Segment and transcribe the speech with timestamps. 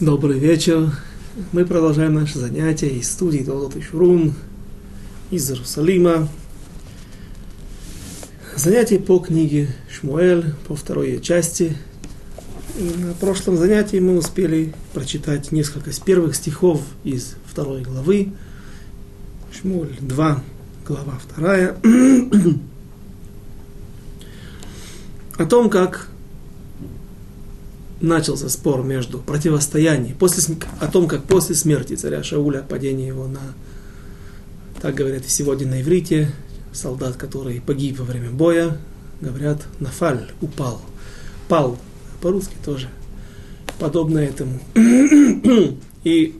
[0.00, 0.90] Добрый вечер.
[1.52, 4.34] Мы продолжаем наше занятие из студии Толдот и Шурун
[5.30, 6.26] из Иерусалима.
[8.56, 11.76] Занятие по книге Шмуэль, по второй части.
[12.76, 18.32] И на прошлом занятии мы успели прочитать несколько из первых стихов из второй главы.
[19.52, 20.42] Шмуэль 2,
[20.88, 21.76] глава 2.
[25.38, 26.08] О том, как
[28.00, 33.40] начался спор между противостоянием, после, о том, как после смерти царя Шауля, падение его на,
[34.80, 36.30] так говорят и сегодня на иврите,
[36.72, 38.78] солдат, который погиб во время боя,
[39.20, 40.82] говорят, нафаль, упал,
[41.48, 41.78] пал,
[42.20, 42.88] по-русски тоже,
[43.78, 44.60] подобно этому.
[46.04, 46.38] И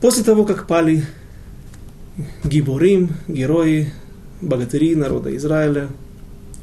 [0.00, 1.04] после того, как пали
[2.44, 3.92] гиборим, герои,
[4.40, 5.88] богатыри народа Израиля,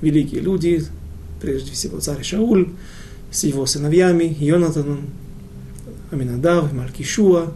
[0.02, 0.84] великие люди,
[1.42, 2.70] прежде всего царь Шауль,
[3.32, 5.10] с его сыновьями, Йонатаном,
[6.12, 7.54] Аминадав, Малькишуа.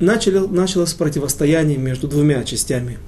[0.00, 2.98] Начали, началось противостояние между двумя частями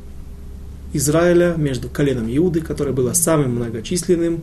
[0.92, 4.42] Израиля, между коленом Иуды, которое было самым многочисленным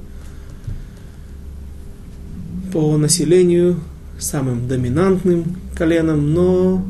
[2.71, 3.81] по населению,
[4.17, 6.85] самым доминантным коленом, но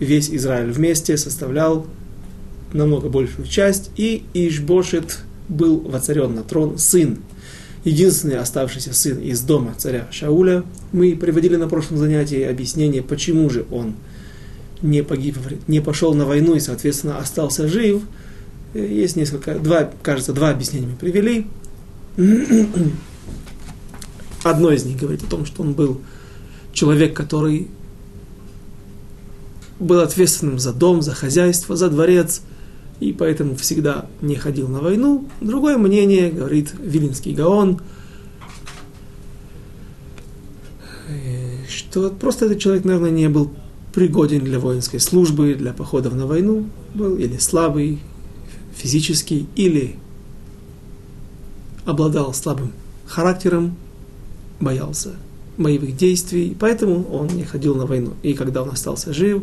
[0.00, 1.86] весь Израиль вместе составлял
[2.74, 7.18] намного большую часть, и Ишбошет был воцарен на трон сын,
[7.84, 10.64] единственный оставшийся сын из дома царя Шауля.
[10.92, 13.94] Мы приводили на прошлом занятии объяснение, почему же он
[14.80, 15.36] не погиб,
[15.68, 18.02] не пошел на войну и, соответственно, остался жив.
[18.74, 21.46] Есть несколько, два, кажется, два объяснения мы привели.
[24.42, 26.00] Одно из них говорит о том, что он был
[26.72, 27.68] человек, который
[29.78, 32.42] был ответственным за дом, за хозяйство, за дворец,
[33.02, 35.26] и поэтому всегда не ходил на войну.
[35.40, 37.80] Другое мнение, говорит Вилинский Гаон,
[41.08, 43.50] э, что просто этот человек, наверное, не был
[43.92, 47.98] пригоден для воинской службы, для походов на войну, был или слабый
[48.76, 49.96] физически, или
[51.84, 52.70] обладал слабым
[53.04, 53.74] характером,
[54.60, 55.16] боялся
[55.58, 58.12] боевых действий, поэтому он не ходил на войну.
[58.22, 59.42] И когда он остался жив,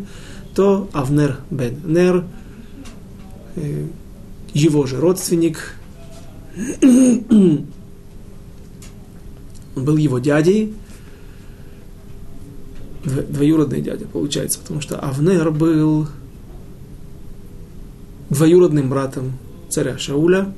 [0.56, 2.24] то Авнер бен Нер–
[4.54, 5.76] его же родственник,
[6.82, 7.66] он
[9.76, 10.74] был его дядей,
[13.04, 16.08] двоюродный дядя, получается, потому что Авнер был
[18.30, 19.34] двоюродным братом
[19.70, 20.54] царя Шауля.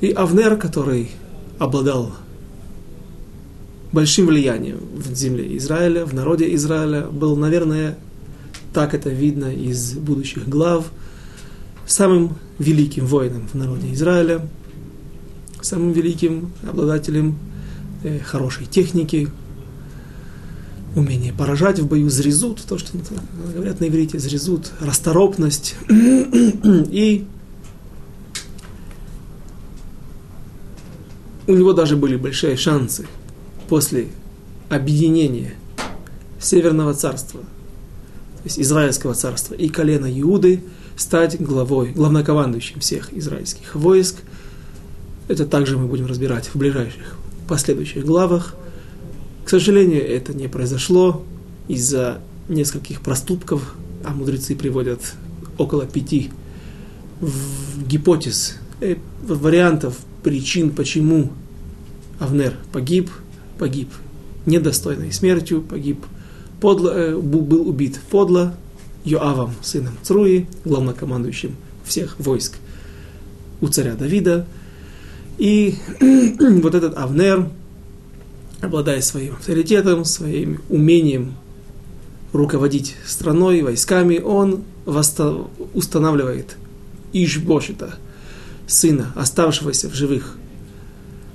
[0.00, 1.10] И Авнер, который
[1.58, 2.12] обладал
[3.92, 7.96] большим влиянием в земле Израиля, в народе Израиля, был, наверное,
[8.76, 10.92] так это видно из будущих глав,
[11.86, 14.46] самым великим воином в народе Израиля,
[15.62, 17.38] самым великим обладателем
[18.04, 19.30] э, хорошей техники,
[20.94, 22.92] умение поражать в бою, зрезут, то, что
[23.54, 25.74] говорят на иврите, зрезут, расторопность.
[25.88, 27.26] И
[31.46, 33.06] у него даже были большие шансы
[33.70, 34.08] после
[34.68, 35.54] объединения
[36.38, 37.40] Северного царства–
[38.46, 40.62] Израильского царства, и колено Иуды
[40.96, 44.16] стать главой, главнокомандующим всех израильских войск.
[45.28, 47.16] Это также мы будем разбирать в ближайших
[47.48, 48.54] последующих главах.
[49.44, 51.24] К сожалению, это не произошло
[51.68, 52.18] из-за
[52.48, 53.74] нескольких проступков,
[54.04, 55.00] а мудрецы приводят
[55.58, 56.30] около пяти
[57.76, 61.32] гипотез, э, вариантов причин, почему
[62.18, 63.10] Авнер погиб,
[63.58, 63.88] погиб
[64.46, 66.04] недостойной смертью, погиб
[66.60, 68.54] подло, э, был убит подло
[69.04, 72.54] Йоавом, сыном Цруи, главнокомандующим всех войск
[73.60, 74.46] у царя Давида.
[75.38, 75.76] И
[76.62, 77.48] вот этот Авнер,
[78.60, 81.34] обладая своим авторитетом, своим умением
[82.32, 84.64] руководить страной, войсками, он
[85.74, 86.56] устанавливает
[87.12, 87.94] Ишбошита,
[88.66, 90.36] сына, оставшегося в живых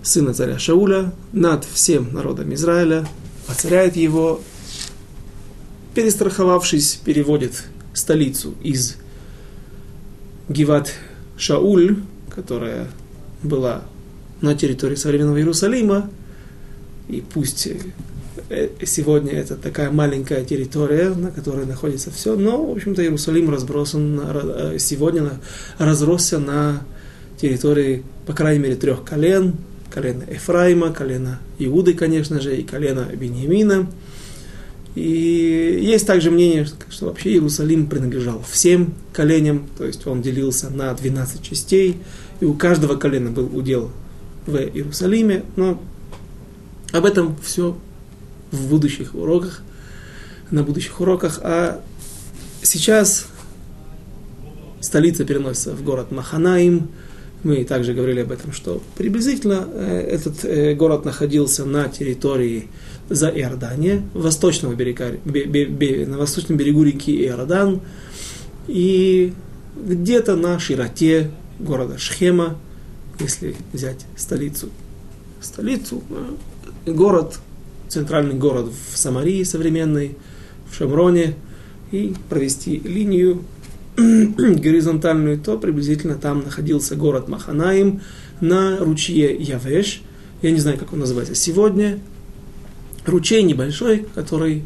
[0.04, 3.07] сына царя Шауля, над всем народом Израиля,
[3.48, 4.42] воцаряет его
[5.94, 8.98] перестраховавшись, переводит столицу из
[10.50, 10.92] Гиват
[11.38, 11.98] Шауль,
[12.34, 12.88] которая
[13.44, 13.84] была
[14.42, 16.10] на территории современного Иерусалима,
[17.10, 17.68] и пусть
[18.50, 24.20] э, сегодня это такая маленькая территория, на которой находится все, но, в общем-то, Иерусалим разбросан,
[24.24, 25.32] э, сегодня
[25.78, 26.84] разросся на
[27.40, 29.56] территории, по крайней мере, трех колен,
[29.90, 33.90] колено Ефраима, колено Иуды, конечно же, и колено Бениамина–
[34.96, 40.94] И есть также мнение, что вообще Иерусалим принадлежал всем коленям, то есть он делился на
[40.94, 41.98] 12 частей,
[42.42, 43.92] и у каждого колена был удел
[44.46, 45.82] в Иерусалиме, но
[46.92, 47.78] об этом все
[48.52, 49.64] в будущих уроках,
[50.50, 51.40] на будущих уроках.
[51.42, 51.82] А
[52.62, 53.28] сейчас
[54.82, 56.90] столица переносится в город Маханаим.
[57.44, 62.68] Мы также говорили об этом, что приблизительно э, этот э, город находился на территории
[63.12, 67.81] за Иордания, восточного берега, на восточном берегу реки Иордан,
[68.68, 69.34] и
[69.75, 71.30] где-то на широте
[71.60, 72.58] города Шхема,
[73.19, 74.69] если взять столицу,
[75.42, 76.02] столицу,
[76.86, 77.40] э, город,
[77.90, 80.16] центральный город в Самарии современной,
[80.69, 81.36] в Шамроне,
[81.92, 83.44] и провести линию
[83.98, 88.00] горизонтальную, то приблизительно там находился город Маханаим
[88.40, 90.02] на ручье Явеш.
[90.42, 92.00] Я не знаю, как он называется сегодня,
[93.06, 94.63] ручей небольшой, который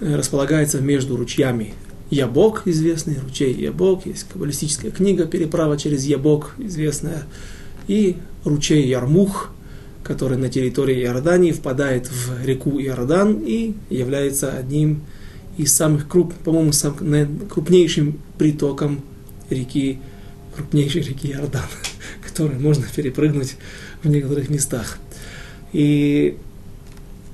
[0.00, 1.74] э, располагается между ручьями
[2.10, 7.24] Ябок, известный ручей Ябок, есть каббалистическая книга «Переправа через Ябок», известная,
[7.86, 9.50] и ручей Ярмух,
[10.02, 15.02] который на территории Иордании впадает в реку Иордан и является одним
[15.56, 16.96] из самых круп, по-моему, сам,
[17.48, 19.02] крупнейшим притоком
[19.50, 20.00] реки,
[20.56, 21.62] крупнейшей реки Иордан,
[22.26, 23.56] который можно перепрыгнуть
[24.02, 24.98] в некоторых местах.
[25.72, 26.36] И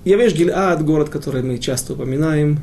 [0.06, 2.60] Явеш Гильад, город, который мы часто упоминаем,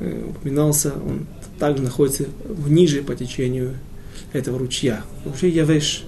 [0.00, 1.26] э, упоминался, он
[1.58, 2.24] также находится
[2.66, 3.74] ниже по течению
[4.32, 5.02] этого ручья.
[5.26, 6.04] Вообще Явеш.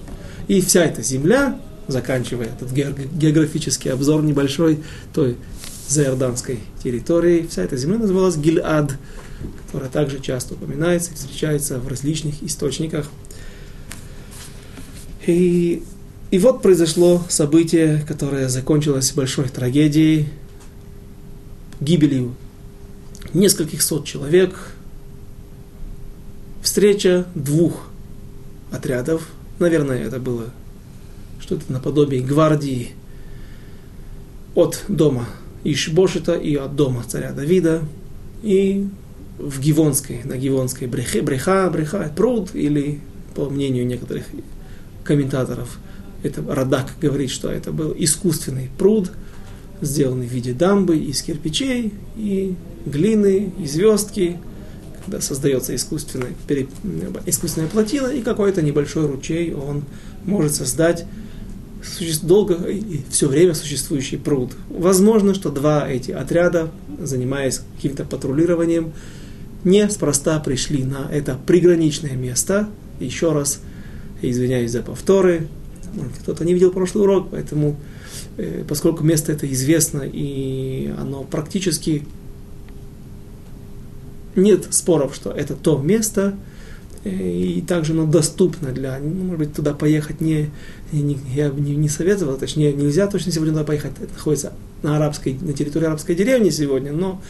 [0.47, 4.79] И вся эта земля, заканчивая этот географический обзор небольшой
[5.13, 5.37] той
[5.87, 8.97] заиорданской территории, вся эта земля называлась Гильад,
[9.67, 13.07] которая также часто упоминается и встречается в различных источниках.
[15.27, 15.83] И,
[16.31, 20.29] и вот произошло событие, которое закончилось большой трагедией,
[21.81, 22.35] гибелью
[23.33, 24.55] нескольких сот человек,
[26.61, 27.87] встреча двух
[28.71, 29.27] отрядов,
[29.59, 30.45] наверное, это было
[31.39, 32.91] что-то наподобие гвардии
[34.55, 35.27] от дома
[35.63, 37.81] Ишбошета и от дома царя Давида,
[38.43, 38.87] и
[39.37, 42.99] в Гивонской, на Гивонской брехе, бреха, бреха, пруд, или,
[43.35, 44.25] по мнению некоторых
[45.03, 45.79] комментаторов,
[46.21, 49.11] это Радак говорит, что это был искусственный пруд–
[49.81, 52.55] сделанный в виде дамбы из кирпичей и
[52.85, 54.37] глины, и звездки,
[55.03, 56.31] когда создается искусственная,
[57.25, 59.83] искусственная плотина и какой-то небольшой ручей, он
[60.25, 61.05] может создать
[62.21, 64.51] долго и все время существующий пруд.
[64.69, 66.69] Возможно, что два эти отряда,
[66.99, 68.93] занимаясь каким-то патрулированием,
[69.63, 72.69] неспроста пришли на это приграничное место.
[72.99, 73.61] Еще раз
[74.21, 75.47] извиняюсь за повторы.
[76.21, 77.77] Кто-то не видел прошлый урок, поэтому
[78.67, 82.05] поскольку место это известно и оно практически
[84.35, 86.35] нет споров, что это то место,
[87.03, 90.49] э, и также оно доступно для, ну, может быть, туда поехать не,
[90.91, 94.53] не я не, не советовал, точнее, нельзя точно сегодня туда поехать, это находится
[94.83, 97.21] на арабской, на территории арабской деревни сегодня, но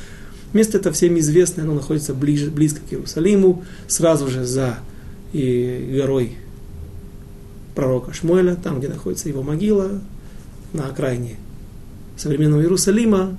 [0.54, 4.78] место это всем известно, оно находится ближе, близко к Иерусалиму, сразу же за
[5.34, 6.34] и горой
[7.74, 10.02] пророка Шмуэля, там, где находится его могила,
[10.74, 11.38] на окраине
[12.18, 13.38] современного Иерусалима,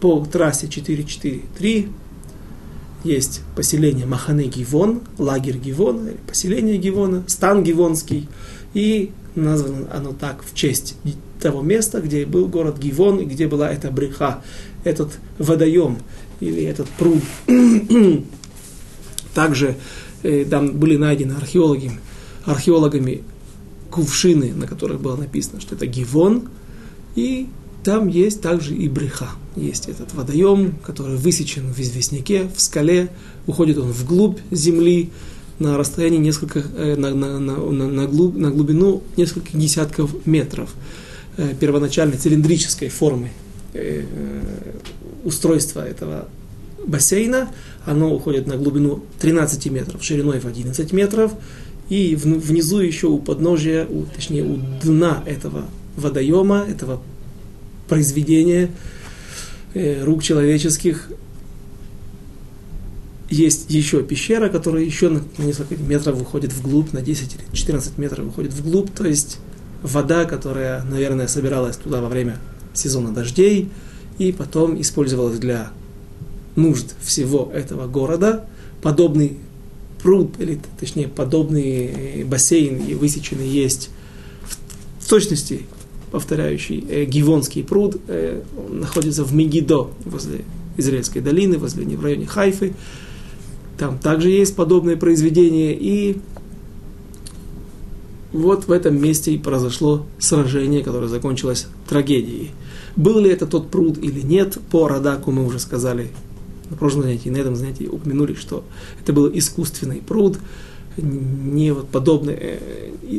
[0.00, 1.88] по трассе 443
[3.04, 8.28] есть поселение Махане Гивон, лагерь Гивона, поселение Гивона, стан Гивонский,
[8.74, 10.96] и названо оно так в честь
[11.40, 14.42] того места, где был город Гивон, и где была эта бреха,
[14.84, 15.98] этот водоем,
[16.40, 17.22] или этот пруд.
[19.34, 19.76] Также
[20.22, 22.00] э, там были найдены археологами,
[22.44, 23.22] археологами
[23.96, 26.48] кувшины, на которых было написано, что это гивон,
[27.14, 27.48] и
[27.82, 29.30] там есть также и бреха.
[29.56, 33.08] Есть этот водоем, который высечен в известняке, в скале,
[33.46, 35.10] уходит он вглубь земли
[35.58, 40.74] на расстоянии несколько, э, на, на, на, на, глуб, на глубину нескольких десятков метров
[41.38, 43.30] э, первоначальной цилиндрической формы
[43.72, 44.04] э,
[45.24, 46.28] устройства этого
[46.86, 47.48] бассейна.
[47.86, 51.32] Оно уходит на глубину 13 метров, шириной в 11 метров,
[51.88, 55.64] и внизу еще у подножия, у, точнее у дна этого
[55.96, 57.00] водоема, этого
[57.88, 58.70] произведения
[59.74, 61.08] э, рук человеческих,
[63.28, 68.26] есть еще пещера, которая еще на, несколько метров выходит вглубь, на 10 или 14 метров
[68.26, 69.38] выходит вглубь, то есть
[69.82, 72.38] вода, которая, наверное, собиралась туда во время
[72.72, 73.70] сезона дождей
[74.18, 75.70] и потом использовалась для
[76.56, 78.46] нужд всего этого города,
[78.82, 79.38] подобный
[80.06, 83.90] пруд, или точнее подобный бассейн высеченный есть
[85.00, 85.62] в, точности
[86.12, 90.44] повторяющий э, Гивонский пруд, э, находится в Мегидо, возле
[90.76, 92.74] Израильской долины, возле в районе Хайфы.
[93.78, 96.18] Там также есть подобные произведения, и
[98.32, 102.52] вот в этом месте и произошло сражение, которое закончилось трагедией.
[102.94, 106.12] Был ли это тот пруд или нет, по Радаку мы уже сказали
[106.70, 108.64] на прошлом занятии, на этом занятии упомянули, что
[109.00, 110.38] это был искусственный пруд,
[110.96, 112.58] не вот подобный, э,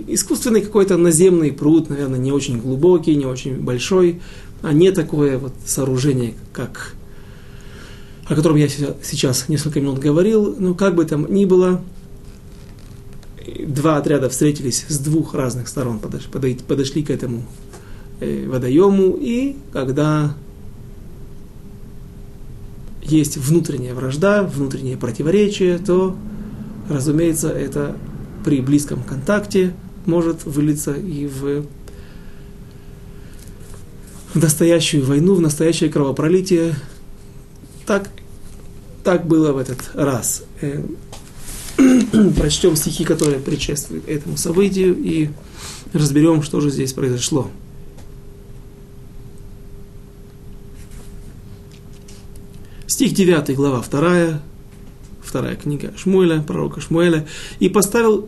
[0.08, 4.22] искусственный какой-то наземный пруд, наверное, не очень глубокий, не очень большой,
[4.62, 6.96] а не такое вот сооружение, как
[8.26, 11.82] о котором я сейчас несколько минут говорил, но как бы там ни было,
[13.66, 17.46] два отряда встретились с двух разных сторон, подошли, подошли к этому
[18.20, 20.36] э, водоему, и когда
[23.08, 26.16] есть внутренняя вражда, внутреннее противоречие, то,
[26.90, 27.96] разумеется, это
[28.44, 29.74] при близком контакте
[30.06, 31.66] может вылиться и в
[34.34, 36.76] настоящую войну, в настоящее кровопролитие.
[37.86, 38.10] Так,
[39.04, 40.44] так было в этот раз.
[40.62, 40.84] Э,
[42.38, 45.30] прочтем стихи, которые предшествуют этому событию, и
[45.94, 47.50] разберем, что же здесь произошло.
[52.98, 54.42] Стих 9, глава 2,
[55.22, 57.28] вторая книга Шмуэля, пророка Шмуэля,
[57.60, 58.28] и поставил,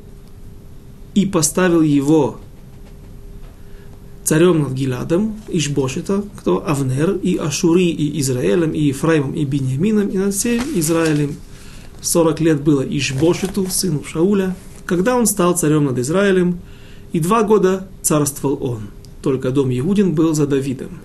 [1.15, 2.39] и поставил его
[4.23, 10.19] царем над Гиладом, Ишбошета, кто Авнер, и Ашури, и Израилем, и Ефраимом, и Бениамином, и
[10.19, 11.35] над всем Израилем.
[12.01, 16.59] 40 лет было Ишбошету, сыну Шауля, когда он стал царем над Израилем,
[17.11, 18.81] и два года царствовал он.
[19.23, 20.99] Только дом Иудин был за Давидом.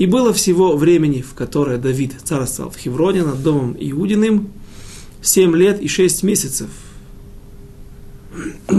[0.00, 4.50] И было всего времени, в которое Давид царствовал в Хевроне над домом Иудиным,
[5.20, 6.70] семь лет и шесть месяцев.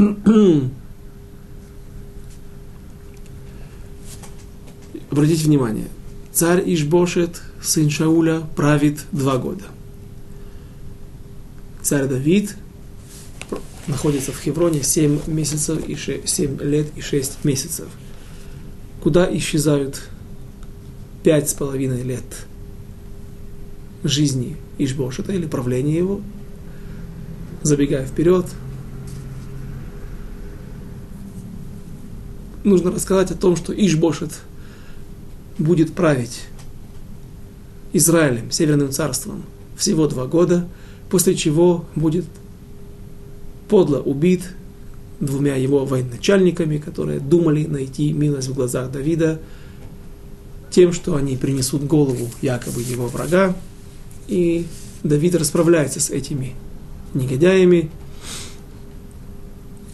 [5.12, 5.90] Обратите внимание,
[6.34, 9.66] царь Ишбошет, сын Шауля, правит два года.
[11.84, 12.56] Царь Давид
[13.86, 17.90] находится в Хевроне семь месяцев и 6, 7 лет и шесть месяцев.
[19.04, 20.02] Куда исчезают
[21.24, 22.24] пять с половиной лет
[24.04, 26.22] жизни Ишбошета или правления его,
[27.62, 28.46] забегая вперед,
[32.64, 34.32] нужно рассказать о том, что Ишбошет
[35.58, 36.42] будет править
[37.94, 39.44] Израилем, Северным царством,
[39.76, 40.68] всего два года,
[41.10, 42.26] после чего будет
[43.70, 44.42] подло убит
[45.20, 49.40] двумя его военачальниками, которые думали найти милость в глазах Давида,
[50.72, 53.56] тем, что они принесут голову якобы его врага,
[54.28, 54.66] и
[55.04, 56.56] Давид расправляется с этими
[57.14, 57.92] негодяями,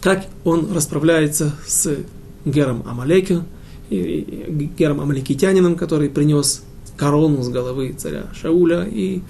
[0.00, 1.98] как он расправляется с
[2.44, 3.42] Гером Амалеке,
[3.90, 6.62] Гером Амалекитянином, который принес
[6.96, 9.22] корону с головы царя Шауля, и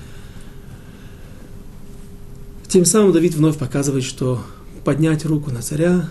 [2.69, 4.43] тем самым Давид вновь показывает, что
[4.85, 6.09] поднять руку на царя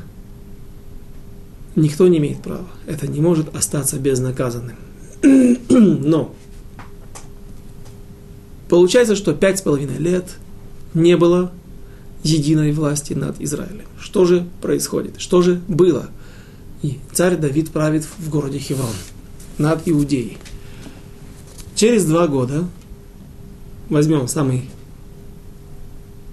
[1.75, 2.67] никто не имеет права.
[2.87, 4.75] Это не может остаться безнаказанным.
[5.21, 6.33] Но
[8.69, 10.37] получается, что пять с половиной лет
[10.93, 11.51] не было
[12.23, 13.85] единой власти над Израилем.
[13.99, 15.15] Что же происходит?
[15.19, 16.09] Что же было?
[16.81, 18.93] И царь Давид правит в городе Хеврон
[19.57, 20.37] над Иудеей.
[21.75, 22.67] Через два года
[23.89, 24.69] возьмем самый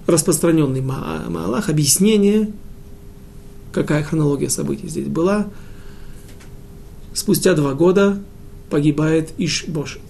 [0.07, 2.51] распространенный Маалах, объяснение,
[3.71, 5.47] какая хронология событий здесь была.
[7.13, 8.21] Спустя два года
[8.69, 10.01] погибает Ишбошет.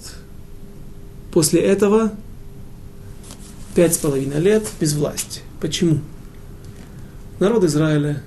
[1.31, 2.11] После этого
[3.75, 5.41] пять с половиной лет без власти.
[5.59, 5.99] Почему?
[7.39, 8.23] Народ Израиля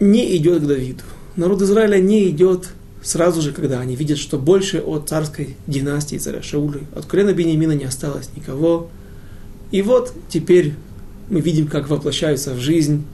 [0.00, 1.04] не идет к Давиду.
[1.36, 2.70] Народ Израиля не идет
[3.02, 7.72] сразу же, когда они видят, что больше от царской династии царя Шаулы, от колена Бениамина
[7.72, 8.88] не осталось никого.
[9.70, 10.74] И вот теперь
[11.30, 13.04] мы видим, как воплощаются в жизнь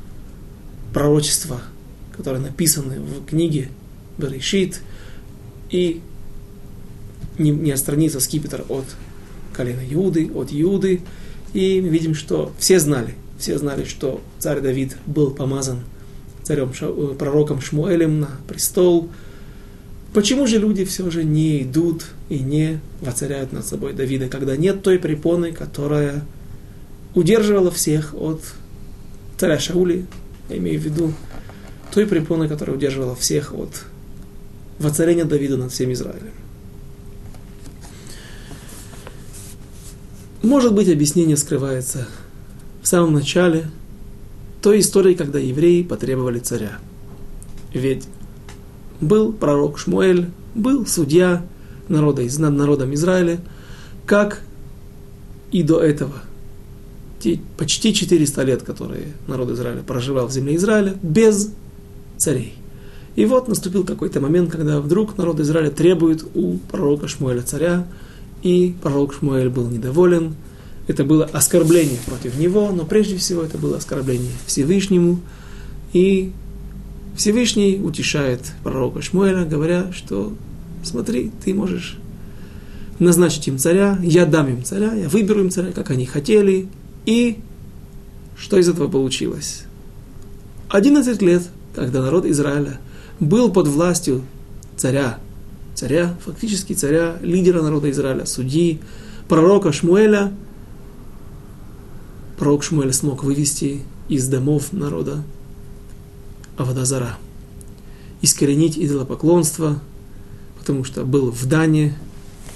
[0.92, 1.60] пророчества
[2.16, 3.68] которые написаны в книге
[4.18, 4.80] Берешит,
[5.70, 6.00] и
[7.38, 8.84] не, не отстранится скипетр от
[9.52, 11.00] колена Иуды, от Иуды,
[11.54, 15.80] и мы видим, что все знали, все знали, что царь Давид был помазан
[16.42, 19.10] царем, э, пророком Шмуэлем на престол.
[20.12, 24.82] Почему же люди все же не идут и не воцаряют над собой Давида, когда нет
[24.82, 26.22] той препоны, которая
[27.14, 28.42] удерживала всех от
[29.38, 30.06] царя Шаули,
[30.50, 31.14] я имею в виду
[31.92, 33.84] той препоной, которая удерживала всех от
[34.78, 36.32] воцарения Давида над всем Израилем.
[40.42, 42.08] Может быть, объяснение скрывается
[42.82, 43.70] в самом начале,
[44.60, 46.78] той истории, когда евреи потребовали царя.
[47.72, 48.04] Ведь
[49.00, 51.44] был пророк Шмуэль, был судья
[51.88, 53.40] народа, над народом Израиля,
[54.06, 54.40] как
[55.52, 56.14] и до этого.
[57.56, 61.52] Почти 400 лет, которые народ Израиля проживал в земле Израиля, без
[62.22, 62.54] царей.
[63.14, 67.86] И вот наступил какой-то момент, когда вдруг народ Израиля требует у пророка Шмуэля царя,
[68.42, 70.34] и пророк Шмуэль был недоволен.
[70.88, 75.20] Это было оскорбление против него, но прежде всего это было оскорбление Всевышнему.
[75.92, 76.32] И
[77.16, 80.32] Всевышний утешает пророка Шмуэля, говоря, что
[80.82, 81.98] смотри, ты можешь
[82.98, 86.68] назначить им царя, я дам им царя, я выберу им царя, как они хотели.
[87.04, 87.38] И
[88.36, 89.64] что из этого получилось?
[90.70, 91.42] 11 лет,
[91.74, 92.78] когда народ Израиля
[93.20, 94.22] был под властью
[94.76, 95.18] царя,
[95.74, 98.80] царя, фактически царя, лидера народа Израиля, судьи,
[99.28, 100.32] пророка Шмуэля,
[102.36, 105.22] пророк Шмуэль смог вывести из домов народа
[106.56, 107.18] Авадазара,
[108.20, 109.80] искоренить идолопоклонство,
[110.58, 111.96] потому что был в Дане,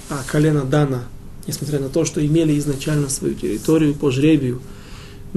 [0.09, 1.05] а колено Дана,
[1.47, 4.61] несмотря на то, что имели изначально свою территорию по жребию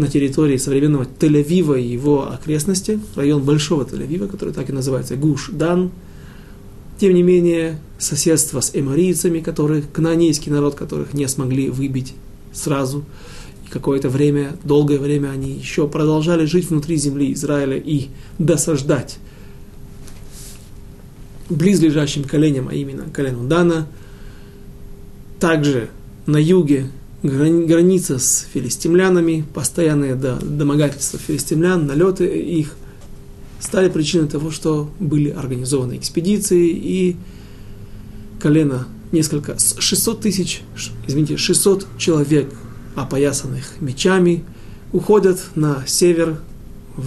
[0.01, 5.91] на территории современного Тель-Авива и его окрестности, район Большого Тель-Авива, который так и называется Гуш-Дан,
[6.99, 12.15] тем не менее, соседство с эморийцами, которых, кнаанейский народ, которых не смогли выбить
[12.53, 13.05] сразу,
[13.67, 19.19] и какое-то время, долгое время они еще продолжали жить внутри земли Израиля и досаждать
[21.49, 23.87] близлежащим коленям, а именно колену Дана.
[25.39, 25.89] Также
[26.27, 26.91] на юге
[27.23, 32.75] граница с филистимлянами, постоянные домогательства филистимлян, налеты их
[33.61, 37.17] стали причиной того, что были организованы экспедиции и
[38.41, 40.63] колено несколько, 600 тысяч,
[41.07, 42.53] извините, 600 человек,
[42.97, 44.45] опоясанных мечами,
[44.93, 46.41] уходят на север
[46.97, 47.07] в,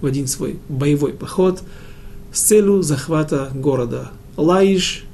[0.00, 1.62] в один свой боевой поход
[2.32, 5.04] с целью захвата города Лаиш,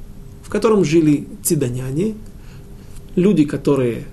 [0.42, 2.14] в котором жили цидоняне,
[3.18, 4.04] люди, которые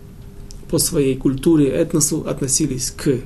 [0.69, 3.19] по своей культуре, этносу относились к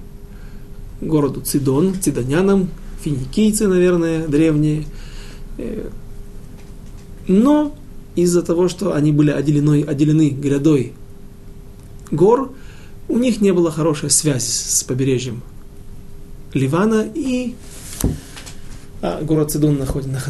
[1.02, 2.70] городу Цидон, цидонянам,
[3.02, 4.86] финикийцы, наверное, древние.
[5.58, 5.88] Э,
[7.28, 7.74] но
[8.16, 10.94] из-за того, что они были отделены, отделены грядой
[12.12, 12.52] гор,
[13.08, 15.42] у них не было хорошей связи с побережьем
[16.54, 17.56] Ливана, и
[19.02, 19.82] а город Цидон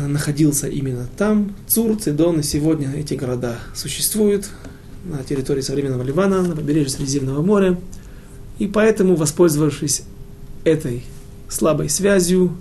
[0.07, 1.55] находился именно там.
[1.67, 4.47] Цур, Цидон, и сегодня эти города существуют
[5.05, 7.79] на территории современного Ливана, на побережье Средиземного моря.
[8.57, 10.03] И поэтому, воспользовавшись
[10.63, 11.03] этой
[11.47, 12.51] слабой связью,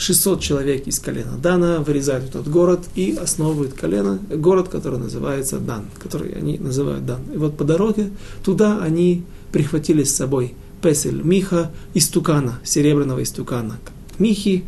[0.00, 5.84] 600 человек из колена Дана вырезают этот город и основывают колено, город, который называется Дан,
[5.98, 7.20] который они называют Дан.
[7.34, 8.10] И вот по дороге
[8.42, 13.78] туда они прихватили с собой Песель Миха, истукана, серебряного истукана
[14.18, 14.64] Михи,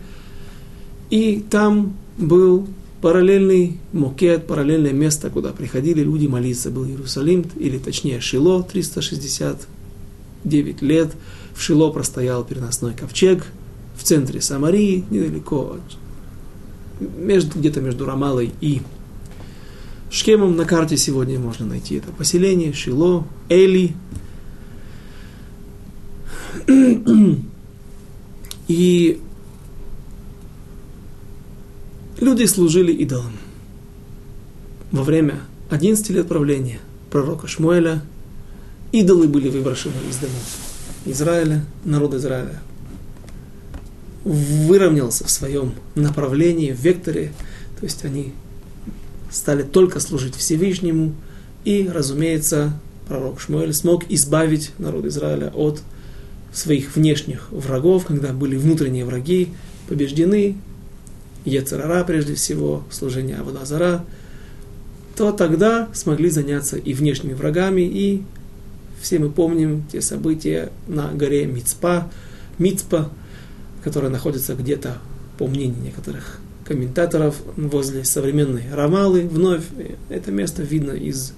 [1.08, 2.68] и там был
[3.02, 11.10] параллельный мокет, параллельное место, куда приходили люди молиться, был Иерусалим, или точнее Шило, 369 лет.
[11.54, 13.44] В Шило простоял переносной ковчег,
[13.96, 15.78] в центре Самарии, недалеко,
[17.18, 18.80] между, где-то между Рамалой и
[20.12, 23.94] Шкемом на карте сегодня можно найти это поселение, Шило, Эли.
[28.68, 29.20] И
[32.22, 33.32] люди служили идолам.
[34.92, 36.78] Во время 11 лет правления
[37.10, 38.00] пророка Шмуэля
[38.92, 40.42] идолы были выброшены из домов
[41.04, 42.62] Израиля, народа Израиля.
[44.24, 47.32] Выровнялся в своем направлении, в векторе,
[47.80, 48.32] то есть они
[49.30, 51.14] стали только служить Всевышнему,
[51.64, 55.82] и, разумеется, пророк Шмуэль смог избавить народ Израиля от
[56.52, 59.48] своих внешних врагов, когда были внутренние враги
[59.88, 60.56] побеждены,
[61.44, 64.04] Ецарара прежде всего, служение Аваназара,
[65.16, 68.22] то тогда смогли заняться и внешними врагами, и
[69.00, 72.10] все мы помним те события на горе Мицпа,
[72.58, 73.10] Мицпа,
[73.82, 74.98] которая находится где-то,
[75.38, 79.26] по мнению некоторых комментаторов, возле современной Рамалы.
[79.28, 79.64] Вновь
[80.08, 81.32] это место видно из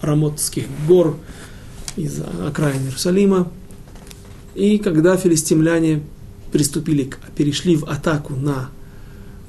[0.00, 1.16] Рамотских гор,
[1.96, 3.50] из окраин Иерусалима.
[4.54, 6.02] И когда филистимляне
[6.50, 8.70] приступили, перешли в атаку на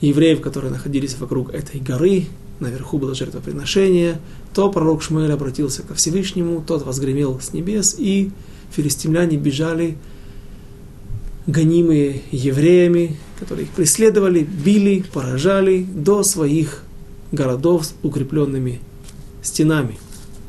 [0.01, 2.25] евреев, которые находились вокруг этой горы,
[2.59, 4.19] наверху было жертвоприношение,
[4.53, 8.31] то пророк Шмуэль обратился ко Всевышнему, тот возгремел с небес, и
[8.71, 9.97] филистимляне бежали
[11.45, 16.83] гонимые евреями, которые их преследовали, били, поражали до своих
[17.31, 18.81] городов с укрепленными
[19.41, 19.97] стенами.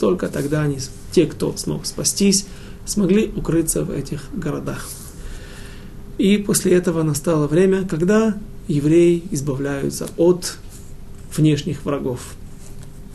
[0.00, 0.78] Только тогда они,
[1.12, 2.46] те, кто смог спастись,
[2.84, 4.88] смогли укрыться в этих городах.
[6.18, 8.36] И после этого настало время, когда
[8.68, 10.58] евреи избавляются от
[11.36, 12.34] внешних врагов.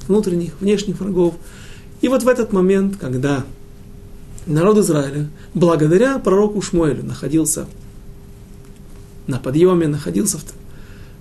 [0.07, 1.35] Внутренних, внешних врагов.
[2.01, 3.45] И вот в этот момент, когда
[4.45, 7.67] народ Израиля, благодаря пророку Шмуэлю, находился
[9.27, 10.43] на подъеме, находился в,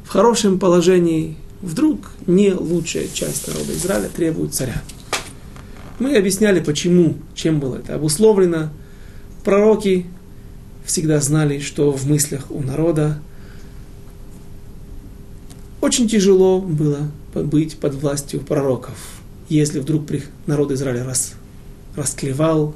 [0.04, 4.82] в хорошем положении, вдруг не лучшая часть народа Израиля требует царя.
[5.98, 8.70] Мы объясняли, почему, чем было это обусловлено.
[9.44, 10.06] Пророки
[10.84, 13.20] всегда знали, что в мыслях у народа
[15.82, 18.94] очень тяжело было быть под властью пророков.
[19.48, 20.04] Если вдруг
[20.46, 21.34] народ Израиля рас,
[21.96, 22.72] расклевал,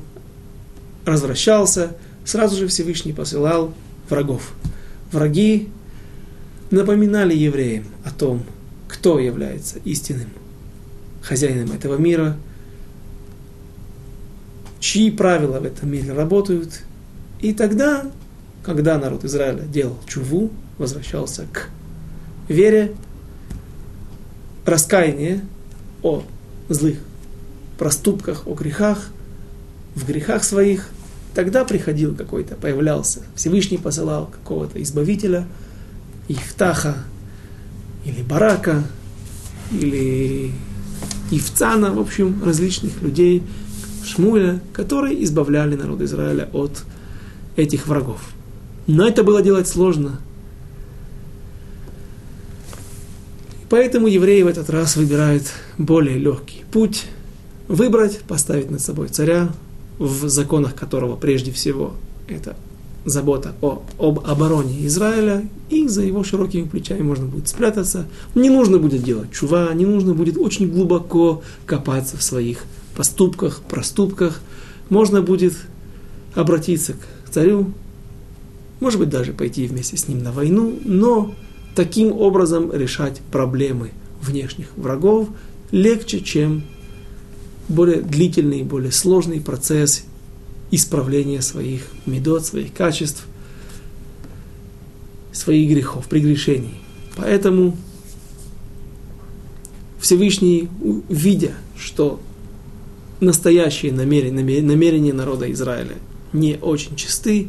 [1.05, 3.73] развращался, сразу же Всевышний посылал
[4.11, 4.53] врагов.
[5.13, 5.69] Враги
[6.73, 8.43] напоминали евреям о том,
[8.89, 10.31] кто является истинным
[11.23, 12.37] хозяином этого мира,
[14.81, 16.83] чьи правила в этом мире работают.
[17.41, 18.11] И тогда,
[18.65, 21.71] когда народ Израиля делал чуву, возвращался к
[22.49, 22.95] вере,
[24.65, 25.45] раскаяние
[26.03, 26.23] о
[26.69, 26.99] злых
[27.79, 29.09] проступках, о грехах,
[29.95, 30.89] в грехах своих,
[31.35, 35.47] тогда приходил какой-то, появлялся, Всевышний посылал какого-то избавителя,
[36.29, 36.97] Ифтаха,
[38.05, 38.83] или Барака,
[39.73, 40.53] или
[41.31, 43.43] Ивцана, в общем, различных людей,
[44.05, 46.85] Шмуля, которые избавляли народ Израиля от
[47.57, 48.21] этих врагов.
[48.87, 50.21] Но это было делать сложно.
[53.69, 55.45] Поэтому евреи в этот раз выбирают
[55.79, 57.05] более легкий путь.
[57.69, 59.49] Выбрать, поставить над собой царя,
[59.99, 61.95] в законах которого прежде всего
[62.29, 62.57] это
[63.05, 68.07] забота о, об обороне Израиля, и за его широкими плечами можно будет спрятаться.
[68.35, 72.65] Не нужно будет делать чува, не нужно будет очень глубоко копаться в своих
[72.97, 74.41] поступках, проступках.
[74.91, 75.55] Можно будет
[76.35, 77.73] обратиться к царю,
[78.81, 81.35] может быть, даже пойти вместе с ним на войну, но
[81.77, 85.29] таким образом решать проблемы внешних врагов
[85.71, 86.65] легче, чем
[87.69, 90.05] более длительный, более сложный процесс
[90.71, 93.27] исправления своих медот, своих качеств,
[95.33, 96.81] своих грехов, прегрешений.
[97.15, 97.77] Поэтому
[100.01, 100.69] Всевышний,
[101.09, 102.21] видя, что
[103.21, 105.97] настоящие намерения, намерения народа Израиля
[106.33, 107.49] не очень чисты,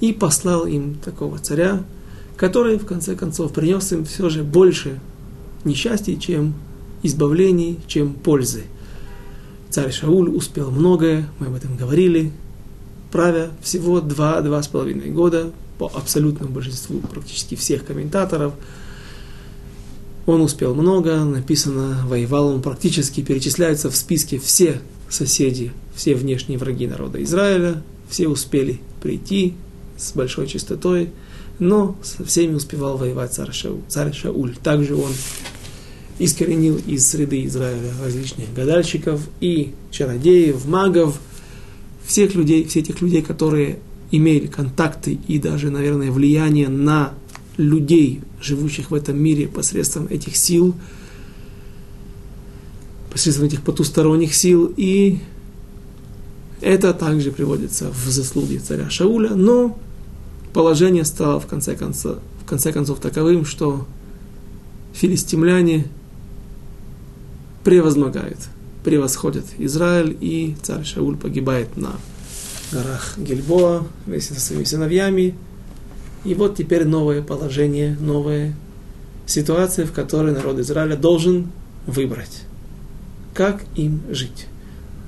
[0.00, 1.84] и послал им такого царя,
[2.38, 5.00] который, в конце концов, принес им все же больше
[5.64, 6.54] несчастья, чем
[7.02, 8.62] избавлений, чем пользы.
[9.70, 12.32] Царь Шауль успел многое, мы об этом говорили,
[13.10, 18.54] правя всего два-два с половиной года, по абсолютному большинству практически всех комментаторов.
[20.26, 26.86] Он успел много, написано, воевал он практически, перечисляются в списке все соседи, все внешние враги
[26.86, 29.54] народа Израиля, все успели прийти
[29.96, 31.10] с большой чистотой,
[31.58, 33.80] но со всеми успевал воевать царь Шауль.
[33.88, 34.56] Царь Шауль.
[34.56, 35.10] Также он
[36.18, 41.18] искоренил из среды Израиля различных гадальщиков и чародеев, магов,
[42.04, 43.78] всех людей, всех этих людей, которые
[44.10, 47.12] имели контакты и даже, наверное, влияние на
[47.56, 50.74] людей, живущих в этом мире посредством этих сил,
[53.10, 55.18] посредством этих потусторонних сил, и
[56.60, 59.78] это также приводится в заслуги царя Шауля, но
[60.52, 63.86] положение стало в конце концов, в конце концов таковым, что
[64.92, 65.86] филистимляне
[67.64, 68.38] превозмогают–
[68.88, 71.92] превосходят Израиль, и царь Шауль погибает на
[72.72, 75.34] горах Гельбоа вместе со своими сыновьями.
[76.24, 78.54] И вот теперь новое положение, новая
[79.26, 81.48] ситуация, в которой народ Израиля должен
[81.86, 82.44] выбрать,
[83.34, 84.46] как им жить.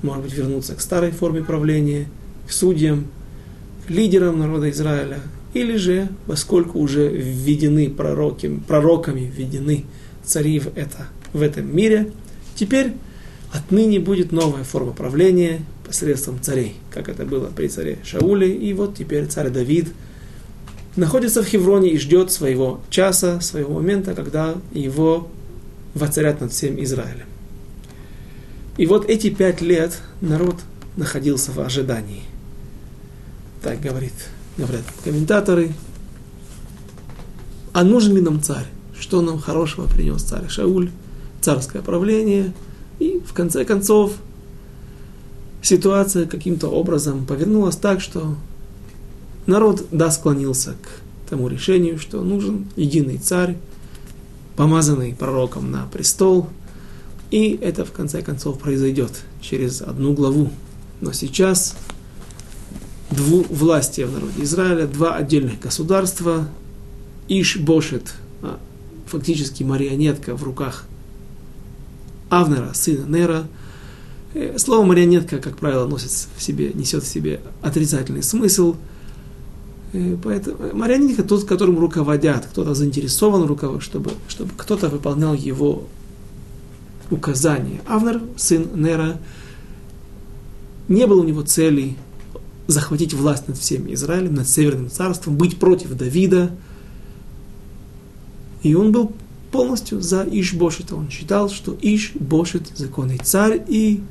[0.03, 2.07] Может быть, вернуться к старой форме правления,
[2.47, 3.07] к судьям,
[3.91, 5.19] к лидерам народа Израиля,
[5.53, 9.83] или же, поскольку уже введены пророки, пророками, введены
[10.23, 12.11] цари в, это, в этом мире,
[12.55, 12.93] теперь
[13.51, 18.49] Отныне будет новая форма правления посредством царей, как это было при царе Шауле.
[18.49, 19.89] И вот теперь царь Давид
[20.95, 25.27] находится в Хевроне и ждет своего часа, своего момента, когда его
[25.95, 27.25] воцарят над всем Израилем.
[28.77, 30.55] И вот эти пять лет народ
[30.95, 32.30] находился в ожидании.
[33.61, 34.13] Так говорит,
[34.57, 35.73] говорят комментаторы.
[37.73, 38.65] А нужен ли нам царь?
[38.99, 40.89] Что нам хорошего принес царь Шауль?
[41.41, 42.53] Царское правление–
[43.01, 44.13] и в конце концов
[45.63, 48.35] ситуация каким-то образом повернулась так, что
[49.47, 53.57] народ да склонился к тому решению, что нужен единый царь,
[54.55, 56.47] помазанный пророком на престол,
[57.31, 60.51] и это в конце концов произойдет через одну главу.
[60.99, 61.75] Но сейчас
[63.11, 66.47] двувластия в народе Израиля, два отдельных государства.
[67.27, 68.59] Иш Бошет, а,
[69.05, 70.85] фактически марионетка в руках
[72.29, 73.47] Авнера, сына Нера.
[74.33, 78.75] Э, слово марионетка, как правило, носит в себе, несет в себе отрицательный смысл.
[79.93, 85.83] Э, поэтому марионетка тот, которым руководят, кто-то заинтересован в чтобы, чтобы кто-то выполнял его
[87.09, 87.81] указания.
[87.87, 89.17] Авнер, сын Нера,
[90.87, 91.97] не было у него целей
[92.71, 96.51] захватить власть над всем Израилем, над Северным царством, быть против Давида.
[98.63, 99.13] И он был
[99.51, 100.95] полностью за Иш-Бошета.
[100.95, 104.01] Он считал, что Иш-Бошет– законный царь, и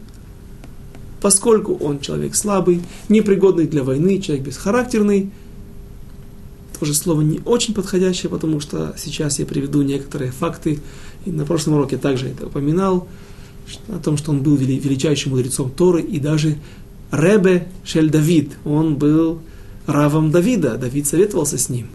[1.21, 5.31] поскольку он человек слабый, непригодный для войны, человек бесхарактерный,
[6.79, 10.81] тоже слово не очень подходящее, потому что сейчас я приведу некоторые факты,
[11.27, 13.07] и на прошлом уроке также это упоминал,
[13.89, 16.57] о том, что он был величайшим мудрецом Торы, и даже
[17.11, 19.41] Ребе Шель Давид, он был
[19.87, 21.89] равом Давида, Давид советовался с ним.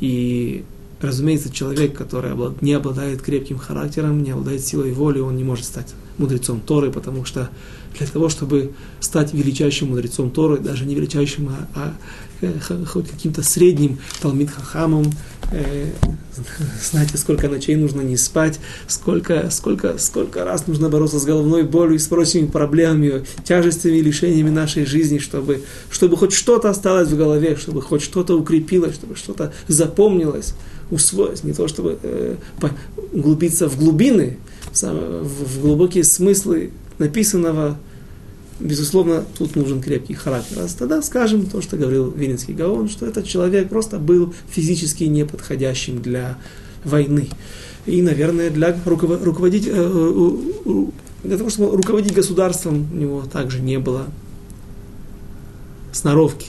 [0.00, 0.64] И,
[1.00, 5.94] разумеется, человек, который не обладает крепким характером, не обладает силой воли, он не может стать
[6.18, 7.48] мудрецом Торы, потому что
[7.98, 11.94] для того, чтобы стать величайшим мудрецом Торы, даже не величайшим, а, а
[12.40, 12.54] Э,
[12.86, 15.04] хоть каким-то средним Талмит Хахамом,
[15.52, 15.86] э,
[16.90, 21.96] знаете, сколько ночей нужно не спать, сколько, сколько, сколько раз нужно бороться с головной болью
[21.96, 27.16] и с прочими проблемами, тяжестями и лишениями нашей жизни, чтобы, чтобы хоть что-то осталось в
[27.16, 30.54] голове, чтобы хоть что-то укрепилось, чтобы что-то запомнилось,
[30.90, 32.36] усвоилось, не то чтобы э,
[33.12, 34.38] углубиться в глубины,
[34.72, 37.78] в, в глубокие смыслы написанного,
[38.60, 40.58] безусловно, тут нужен крепкий характер.
[40.60, 46.00] А тогда скажем то, что говорил Винницкий Гаон, что этот человек просто был физически неподходящим
[46.00, 46.38] для
[46.84, 47.28] войны.
[47.86, 50.36] И, наверное, для руководить, э,
[51.24, 54.06] для того, чтобы руководить государством, у него также не было
[55.92, 56.48] сноровки.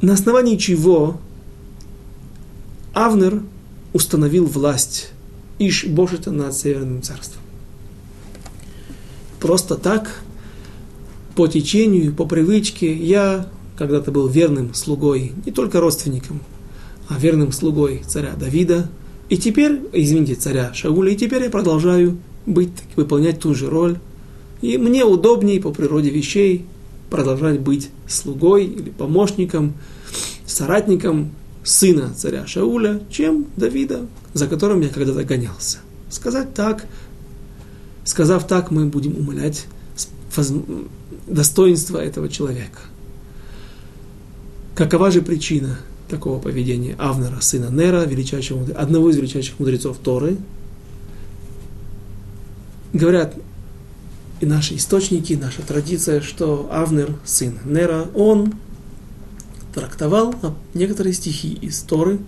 [0.00, 1.20] На основании чего
[2.92, 3.42] Авнер
[3.92, 5.10] установил власть
[5.58, 7.45] Иш Бошета над Северным царством
[9.40, 10.20] просто так,
[11.34, 16.40] по течению, по привычке, я когда-то был верным слугой, не только родственником,
[17.08, 18.88] а верным слугой царя Давида,
[19.28, 23.98] и теперь, извините, царя Шауля, и теперь я продолжаю быть, выполнять ту же роль.
[24.62, 26.64] И мне удобнее по природе вещей
[27.10, 29.74] продолжать быть слугой или помощником,
[30.46, 31.32] соратником
[31.64, 35.78] сына царя Шауля, чем Давида, за которым я когда-то гонялся.
[36.08, 36.86] Сказать так–
[38.06, 39.66] Сказав так, мы будем умолять
[41.26, 42.78] достоинство этого человека.
[44.76, 50.36] Какова же причина такого поведения Авнера, сына Нера, величайшего, одного из величайших мудрецов Торы?
[52.92, 53.34] Говорят
[54.40, 58.54] и наши источники, наша традиция, что Авнер, сын Нера, он
[59.74, 60.32] трактовал
[60.74, 62.20] некоторые стихи из Торы,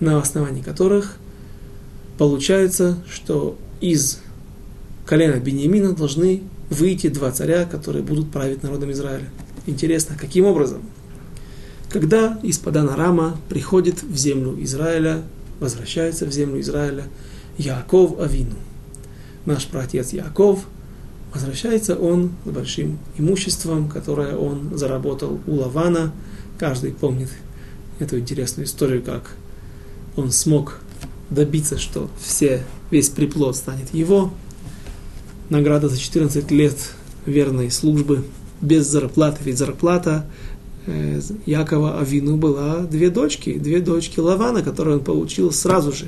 [0.00, 1.18] на основании которых
[2.16, 4.20] получается, что из
[5.06, 9.30] колена Бениамина должны выйти два царя, которые будут править народом Израиля.
[9.66, 10.82] Интересно, каким образом?
[11.88, 15.22] Когда из Падана Рама приходит в землю Израиля,
[15.60, 17.04] возвращается в землю Израиля
[17.56, 18.56] Яаков Авину.
[19.46, 20.64] Наш праотец Яаков,
[21.32, 26.12] возвращается он с большим имуществом, которое он заработал у Лавана.
[26.58, 27.28] Каждый помнит
[28.00, 29.36] эту интересную историю, как
[30.16, 30.80] он смог
[31.30, 34.32] добиться, что все, весь приплод станет его–
[35.50, 36.76] награда за 14 лет
[37.24, 38.24] верной службы
[38.60, 40.26] без зарплаты, ведь зарплата
[40.86, 46.06] э, Якова Авину была две дочки, две дочки Лавана, которые он получил сразу же.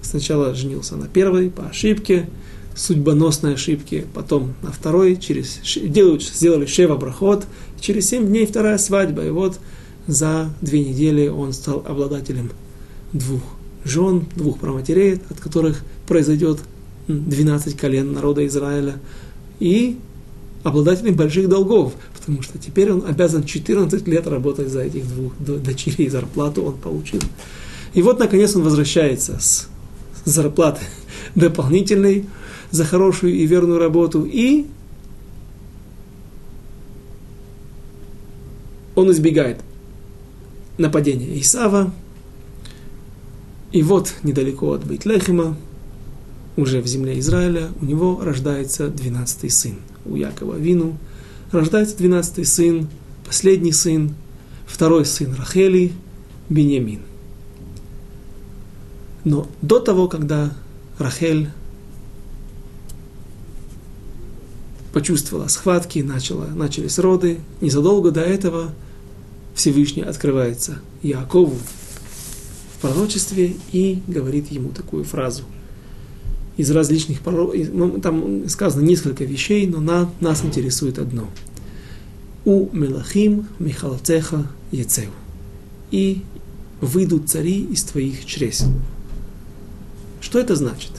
[0.00, 2.28] Сначала женился на первой по ошибке,
[2.74, 7.46] судьбоносной ошибке, потом на второй, через, делают, сделали шева брахот,
[7.80, 9.58] через семь дней вторая свадьба, и вот
[10.06, 12.50] за две недели он стал обладателем
[13.12, 13.42] двух
[13.84, 16.60] жен, двух проматерей, от которых произойдет
[17.08, 18.96] 12 колен народа Израиля
[19.60, 19.98] и
[20.62, 26.08] обладателем больших долгов, потому что теперь он обязан 14 лет работать за этих двух дочерей,
[26.08, 27.20] зарплату он получил.
[27.94, 29.68] И вот, наконец, он возвращается с
[30.24, 30.84] зарплаты
[31.34, 32.26] дополнительной
[32.70, 34.66] за хорошую и верную работу, и
[38.94, 39.60] он избегает
[40.76, 41.92] нападения Исава,
[43.72, 45.56] и вот недалеко от Бейтлехема
[46.58, 49.76] уже в земле Израиля, у него рождается двенадцатый сын.
[50.04, 50.98] У Якова Вину
[51.52, 52.88] рождается двенадцатый сын,
[53.24, 54.16] последний сын,
[54.66, 55.92] второй сын Рахели,
[56.48, 57.02] Беньямин.
[59.22, 60.52] Но до того, когда
[60.98, 61.48] Рахель
[64.92, 67.38] почувствовала схватки, начала, начались роды.
[67.60, 68.74] Незадолго до этого
[69.54, 71.56] Всевышний открывается Якову
[72.74, 75.44] в пророчестве и говорит ему такую фразу.
[76.58, 81.26] Из различных пророков, ну, там сказано несколько вещей, но на, нас интересует одно.
[82.44, 85.10] У Мелахим Михалцеха Ецеу.
[85.90, 86.22] И
[86.80, 88.68] выйдут цари из твоих чресел.
[90.20, 90.92] Что это значит?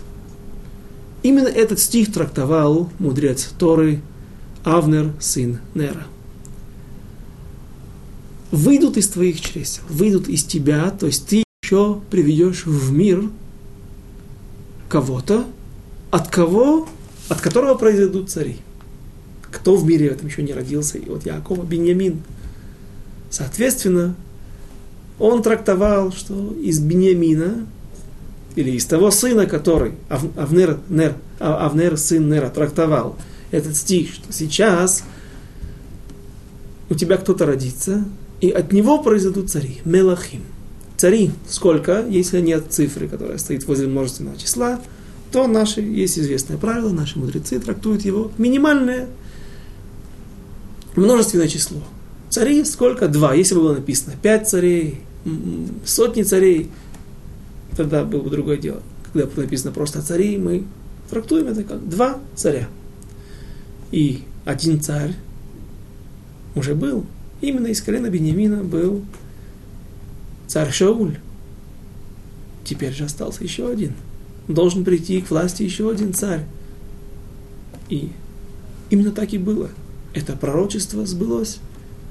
[1.23, 4.01] Именно этот стих трактовал мудрец Торы
[4.63, 6.05] Авнер, сын Нера.
[8.51, 13.29] Выйдут из твоих чресел, выйдут из тебя, то есть ты еще приведешь в мир
[14.89, 15.45] кого-то,
[16.11, 16.89] от кого,
[17.29, 18.57] от которого произойдут цари.
[19.51, 20.97] Кто в мире в этом еще не родился?
[20.97, 22.21] И вот Якова Беньямин.
[23.29, 24.15] Соответственно,
[25.19, 27.65] он трактовал, что из Беньямина
[28.55, 33.15] или из того сына, который Авнер, Нер, Авнер сын Нера трактовал
[33.51, 35.03] этот стих, что сейчас
[36.89, 38.05] у тебя кто-то родится,
[38.41, 40.43] и от него произойдут цари, Мелахим.
[40.99, 44.81] Цари, сколько, если нет цифры, которая стоит возле множественного числа,
[45.31, 49.07] то наши, есть известное правило, наши мудрецы трактуют его минимальное
[50.97, 51.81] множественное число.
[52.29, 53.07] Цари сколько?
[53.07, 53.33] Два.
[53.33, 54.99] Если бы было написано пять царей,
[55.85, 56.69] сотни царей,
[57.77, 58.83] тогда было бы другое дело.
[59.13, 60.65] Когда написано просто цари, мы
[61.09, 62.67] трактуем это как два царя.
[63.93, 65.15] И один царь
[66.55, 67.05] уже был.
[67.39, 69.05] Именно из колена Бениамина был
[70.49, 71.17] царь Шауль.
[72.65, 73.93] Теперь же остался еще один.
[74.47, 76.43] Должен прийти к власти еще один царь.
[77.87, 78.11] И
[78.89, 79.69] именно так и было.
[80.13, 81.59] Это пророчество сбылось.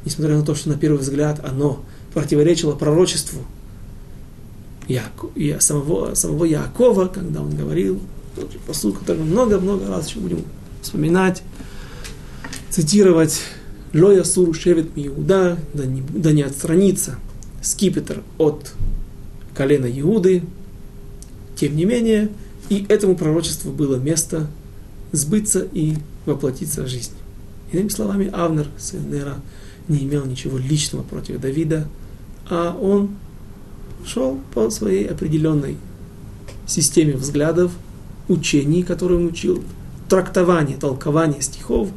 [0.05, 3.43] Несмотря на то, что на первый взгляд оно противоречило пророчеству
[4.87, 8.01] Яко, я, самого, самого Якова, когда он говорил,
[8.35, 10.45] тот же посыл, который много-много раз еще будем
[10.81, 11.43] вспоминать,
[12.71, 13.43] цитировать
[13.93, 17.19] «Лоя сур шевет Иуда», да не, да не отстранится
[17.63, 18.73] скипетр от
[19.55, 20.43] колена Иуды.
[21.57, 22.31] Тем не менее,
[22.69, 24.47] и этому пророчеству было место
[25.13, 27.13] сбыться и воплотиться в жизнь.
[27.73, 29.37] Иными словами, Авнер, сын Нера,
[29.89, 31.89] не имел ничего личного против Давида,
[32.49, 33.11] а он
[34.07, 35.77] шел по своей определенной
[36.67, 37.73] системе взглядов,
[38.29, 39.65] учений, которые он учил,
[40.09, 41.89] трактования, толкования стихов.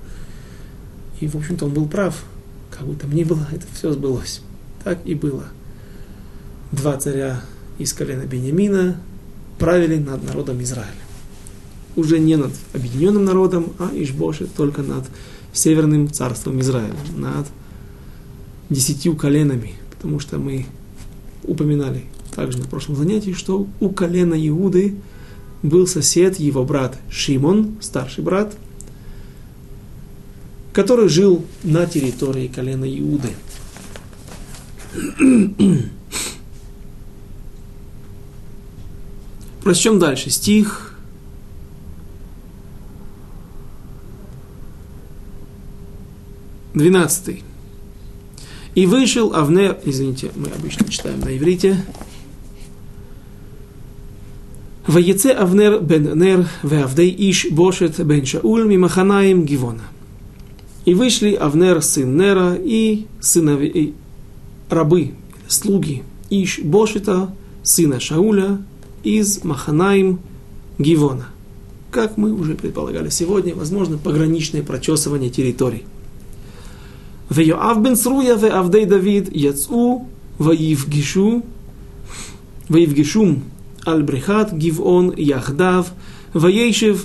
[1.19, 2.24] И, в общем-то, он был прав.
[2.69, 4.41] Как бы там ни было, это все сбылось.
[4.84, 5.46] Так и было.
[6.72, 7.41] Два царя
[7.78, 9.00] из колена Бениамина
[9.60, 10.91] правили над народом Израиля.
[11.96, 15.06] Уже не над объединенным народом, а Ишбоше только над
[15.54, 17.48] северным царством Израиля, над
[18.70, 20.65] десятью коленами, потому что мы
[21.44, 24.96] упоминали также на прошлом занятии, что у колена Иуды
[25.62, 28.56] был сосед, его брат Шимон, старший брат,
[30.74, 33.30] который жил на территории колена Иуды.
[39.63, 40.95] Прочтем дальше стих.
[46.73, 47.43] Двенадцатый.
[48.75, 51.84] И вышел Авнер, извините, мы обычно читаем на иврите.
[54.88, 59.84] Ваеце Авнер бен Нер веавдей иш бошет бен Шауль мимаханаим Гивона.
[60.86, 63.93] И вышли Авнер, сын Нера, и сынови, и
[64.70, 65.12] рабы,
[65.48, 68.59] слуги Иш Бошета, сына Шауля,
[69.02, 70.18] из Маханаим
[70.79, 71.29] Гивона.
[71.90, 75.85] Как мы уже предполагали сегодня, возможно, пограничное прочесывание территорий.
[77.31, 80.07] ויואב בן צרויה ועבדי דוד יצאו
[80.40, 81.40] ויפגשו,
[82.70, 83.40] ויפגשום
[83.87, 85.85] על בריכת גבעון יחדיו,
[86.35, 86.98] וישב,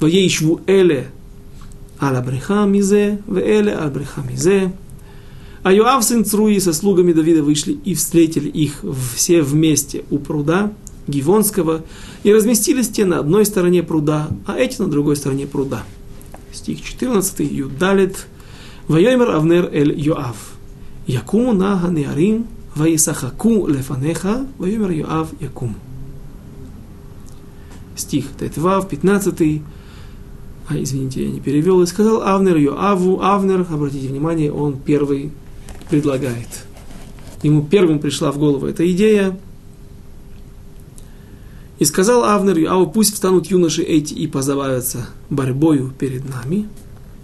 [0.00, 1.02] וישבו אלה
[1.98, 4.66] על הבריכה מזה, ואלה על בריכה מזה.
[5.63, 8.83] а Юав сын Цруи со слугами Давида вышли и встретили их
[9.15, 10.73] все вместе у пруда
[11.07, 11.83] Гивонского
[12.23, 15.83] и разместились те на одной стороне пруда, а эти на другой стороне пруда.
[16.51, 18.25] Стих 14, Юдалит,
[18.87, 20.35] Вайомер Авнер Эль Юав
[21.05, 25.75] Якуму на Ганеарим, Ваисахаку Лефанеха, Вайомер Юав Якум.
[27.95, 29.61] Стих Тетвав, 15,
[30.69, 35.31] а, извините, я не перевел, и сказал Авнер Юаву Авнер, обратите внимание, он первый
[35.91, 36.47] предлагает.
[37.43, 39.37] Ему первым пришла в голову эта идея,
[41.77, 46.67] и сказал Авнер Йоаву, пусть встанут юноши эти и позабавятся борьбою перед нами–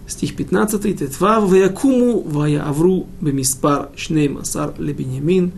[0.07, 5.51] стих 15, Тетвав, Ваякуму, Ваяавру, Бемиспар, Шнейм Асар, Лебенямин,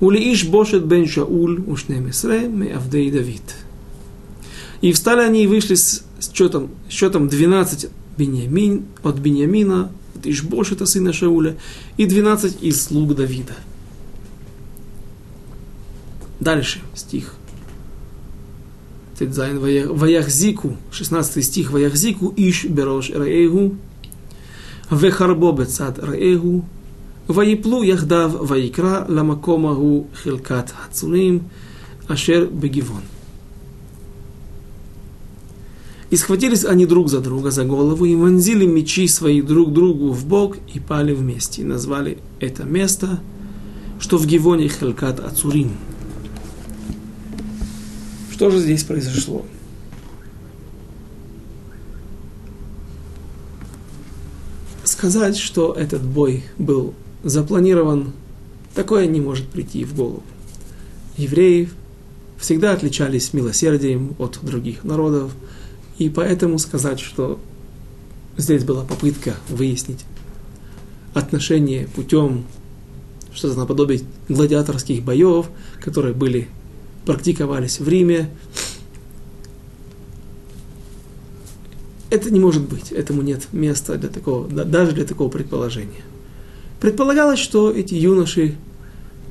[0.00, 3.42] ולאיש בושת בן שאול, ושנים עשר, מעבדי דוד.
[4.80, 11.12] И встали они и вышли с счетом, счетом 12 Беньямин, от Беньямина, вот Иш-Бошета, сына
[11.12, 11.56] Шауля,
[11.96, 13.54] и 12 из слуг Давида.
[16.40, 17.34] Дальше стих.
[19.18, 23.76] ט״ז ויחזיקו, 16 стих ויחזיקו, איש בראש רעהו,
[24.90, 26.64] וחרבו בצד רעהו,
[27.26, 31.48] Ваиплу Яхдав Ваикра Ламакомагу Хилкат Хацулим,
[32.06, 33.02] Ашер Бегивон.
[36.10, 40.26] И схватились они друг за друга за голову и вонзили мечи свои друг другу в
[40.26, 41.62] бок и пали вместе.
[41.62, 43.20] И назвали это место,
[44.00, 45.72] что в Гивоне Хелкат Ацурим.
[48.32, 49.44] Что же здесь произошло?
[54.84, 58.12] Сказать, что этот бой был запланирован,
[58.74, 60.22] такое не может прийти в голову.
[61.16, 61.68] Евреи
[62.38, 65.32] всегда отличались милосердием от других народов,
[65.98, 67.38] и поэтому сказать, что
[68.36, 70.04] здесь была попытка выяснить
[71.12, 72.44] отношения путем
[73.32, 75.46] что-то наподобие гладиаторских боев,
[75.80, 76.48] которые были,
[77.04, 78.30] практиковались в Риме,
[82.10, 86.02] это не может быть, этому нет места для такого, даже для такого предположения.
[86.80, 88.56] Предполагалось, что эти юноши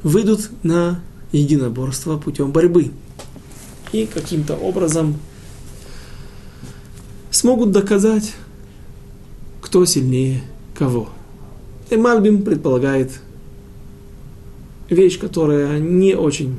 [0.04, 1.02] выйдут на
[1.32, 2.92] единоборство путем борьбы
[3.92, 5.18] и каким-то образом
[7.38, 8.34] смогут доказать,
[9.62, 10.42] кто сильнее
[10.74, 11.10] кого.
[11.92, 13.22] И Мальбим предполагает
[14.90, 16.58] вещь, которая не очень,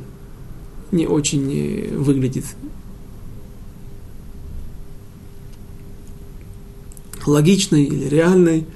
[0.93, 2.45] не очень э, выглядит
[7.27, 8.67] логичной или реальной,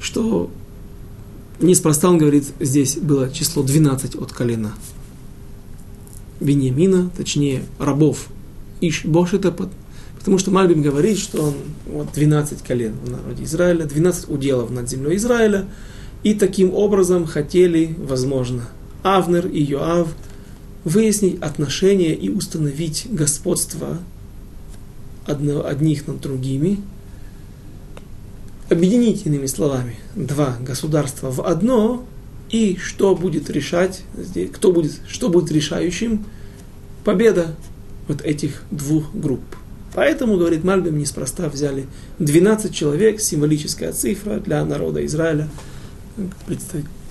[0.00, 0.50] что
[1.60, 4.74] Неспроста он говорит, здесь было число 12 от колена
[6.40, 8.26] Беньямина, точнее, рабов
[8.80, 9.52] Иш Бошета,
[10.22, 11.54] потому что Мальбим говорит, что он
[11.86, 15.66] вот 12 колен в народе Израиля, 12 уделов над землей Израиля,
[16.22, 18.68] и таким образом хотели, возможно,
[19.02, 20.08] Авнер и Йоав
[20.84, 23.98] выяснить отношения и установить господство
[25.26, 26.78] одних над другими–
[28.72, 32.04] объединить, иными словами, два государства в одно,
[32.50, 34.02] и что будет решать,
[34.52, 36.24] кто будет, что будет решающим,
[37.04, 37.54] победа
[38.08, 39.42] вот этих двух групп.
[39.94, 41.86] Поэтому, говорит Мальбим, неспроста взяли
[42.18, 45.48] 12 человек, символическая цифра для народа Израиля,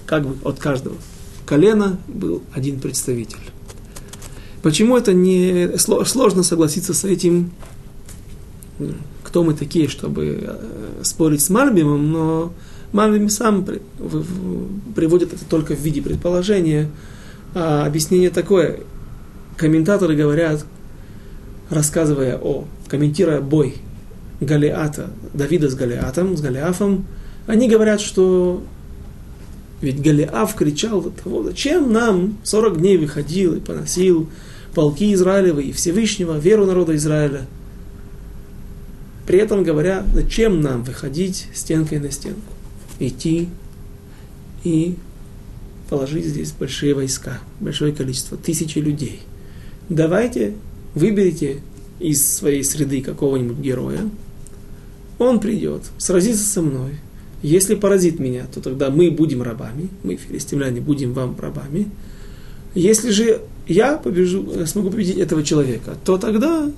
[0.05, 0.95] как бы от каждого
[1.45, 3.39] колена был один представитель.
[4.63, 7.51] Почему это не сложно согласиться с этим?
[9.31, 12.53] кто мы такие, чтобы э, спорить с Мальбимом, но
[12.91, 13.65] Мальбим сам
[14.93, 16.89] приводит это только в виде предположения.
[17.55, 18.81] А объяснение такое.
[19.55, 20.65] Комментаторы говорят,
[21.71, 23.77] рассказывая о, комментируя бой
[24.39, 27.07] Галиата, Давида с Галиатом, с Галиафом,
[27.47, 28.61] они говорят, что
[29.81, 34.29] ведь Галиаф кричал до того, зачем нам 40 дней выходил и поносил
[34.75, 37.47] полки Израилевы и Всевышнего, веру народа Израиля–
[39.31, 42.53] при этом говоря, зачем нам выходить стенкой на стенку,
[42.99, 43.47] идти
[44.65, 44.97] и
[45.89, 49.21] положить здесь большие войска, большое количество, тысячи людей.
[49.87, 50.55] Давайте
[50.95, 51.61] выберите
[51.99, 54.09] из своей среды какого-нибудь героя,
[55.19, 56.93] он придет, сразится со мной.
[57.43, 61.87] Если поразит меня, то тогда мы будем рабами, мы, филистимляне, будем вам рабами.
[62.73, 66.71] Если же я побежу, смогу победить этого человека, то тогда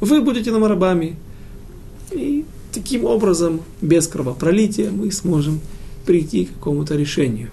[0.00, 1.16] вы будете нам рабами.
[2.10, 5.60] И таким образом, без кровопролития, мы сможем
[6.06, 7.50] прийти к какому-то решению.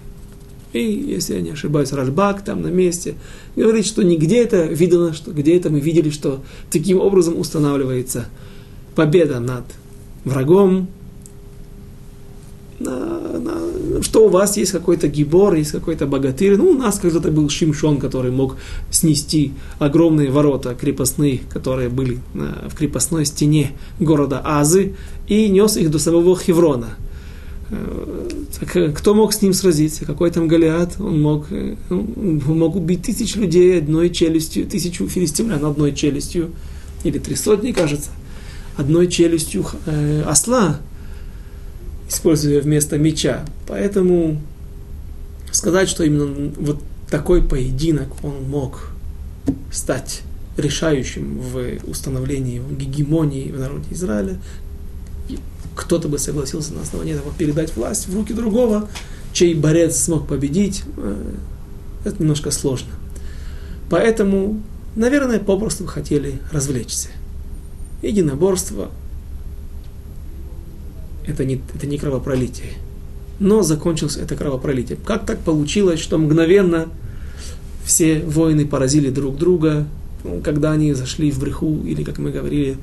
[0.72, 3.14] И, если я не ошибаюсь, Ральбак там на месте
[3.56, 8.26] говорит, что нигде это видно, что где это мы видели, что таким образом устанавливается
[8.94, 9.64] победа над
[10.24, 10.88] врагом,
[12.78, 16.56] на, на, что у вас есть какой-то гибор, есть какой-то богатырь.
[16.56, 18.56] Ну, у нас когда-то был Шимшон, который мог
[18.90, 24.94] снести огромные ворота крепостные, которые были на, в крепостной стене города Азы,
[25.28, 26.96] и нес их до самого Хеврона.
[27.70, 30.04] Э, так, э, кто мог с ним сразиться?
[30.04, 31.00] Какой там Голиат?
[31.00, 36.50] Он мог, э, он мог убить тысяч людей одной челюстью, тысячу филистимлян одной челюстью,
[37.04, 38.10] или три сотни, кажется,
[38.76, 40.80] одной челюстью э, осла
[42.10, 43.44] используя вместо меча.
[43.66, 44.40] Поэтому
[45.52, 48.90] сказать, что именно вот такой поединок он мог
[49.72, 50.22] стать
[50.56, 54.38] решающим в установлении гегемонии в народе Израиля,
[55.74, 58.88] кто-то бы согласился на основании этого передать власть в руки другого,
[59.32, 61.34] чей борец смог победить, э,
[62.04, 62.90] это немножко сложно.
[63.88, 64.62] Поэтому,
[64.96, 67.08] наверное, попросту хотели развлечься.
[68.02, 68.90] Единоборство
[71.26, 72.72] это не, это не кровопролитие.
[73.38, 74.98] Но закончилось это кровопролитие.
[75.04, 76.88] Как так получилось, что мгновенно
[77.84, 79.86] все воины поразили друг друга,
[80.44, 82.76] когда они зашли в бреху, или, как мы говорили,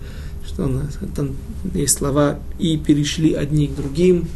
[0.58, 1.36] там
[1.74, 4.28] есть слова, и перешли одни к другим.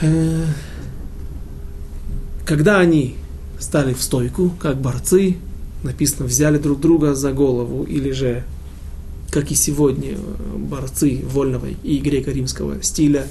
[0.00, 0.44] Э,
[2.44, 3.16] когда они
[3.58, 5.36] стали в стойку, как борцы,
[5.82, 8.44] написано, взяли друг друга за голову, или же,
[9.30, 10.16] как и сегодня,
[10.56, 13.26] борцы вольного и греко-римского стиля,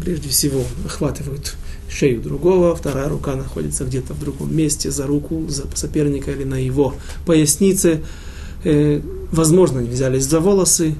[0.00, 1.56] прежде всего, охватывают
[1.88, 6.54] шею другого, вторая рука находится где-то в другом месте, за руку за соперника или на
[6.54, 6.94] его
[7.26, 8.02] пояснице.
[8.64, 9.00] Э,
[9.32, 10.94] возможно, взялись за волосы.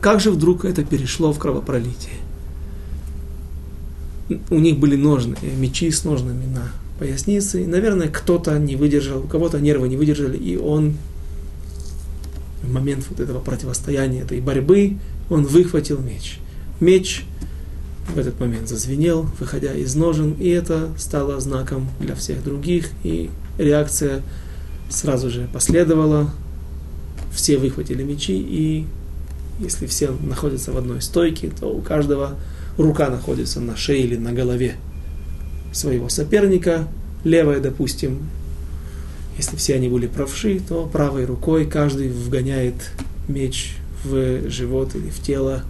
[0.00, 2.14] Как же вдруг это перешло в кровопролитие?
[4.48, 7.64] У них были ножны, мечи с ножнами на пояснице.
[7.64, 10.94] И, наверное, кто-то не выдержал, у кого-то нервы не выдержали, и он
[12.62, 14.98] в момент вот этого противостояния, этой борьбы,
[15.28, 16.38] он выхватил меч.
[16.78, 17.24] Меч
[18.14, 23.30] в этот момент зазвенел, выходя из ножен, и это стало знаком для всех других, и
[23.58, 24.22] реакция
[24.88, 26.30] сразу же последовала.
[27.32, 28.86] Все выхватили мечи, и
[29.60, 32.36] если все находятся в одной стойке, то у каждого
[32.76, 34.76] рука находится на шее или на голове
[35.72, 36.88] своего соперника.
[37.24, 38.18] Левая, допустим,
[39.36, 42.74] если все они были правши, то правой рукой каждый вгоняет
[43.28, 45.62] меч в живот или в тело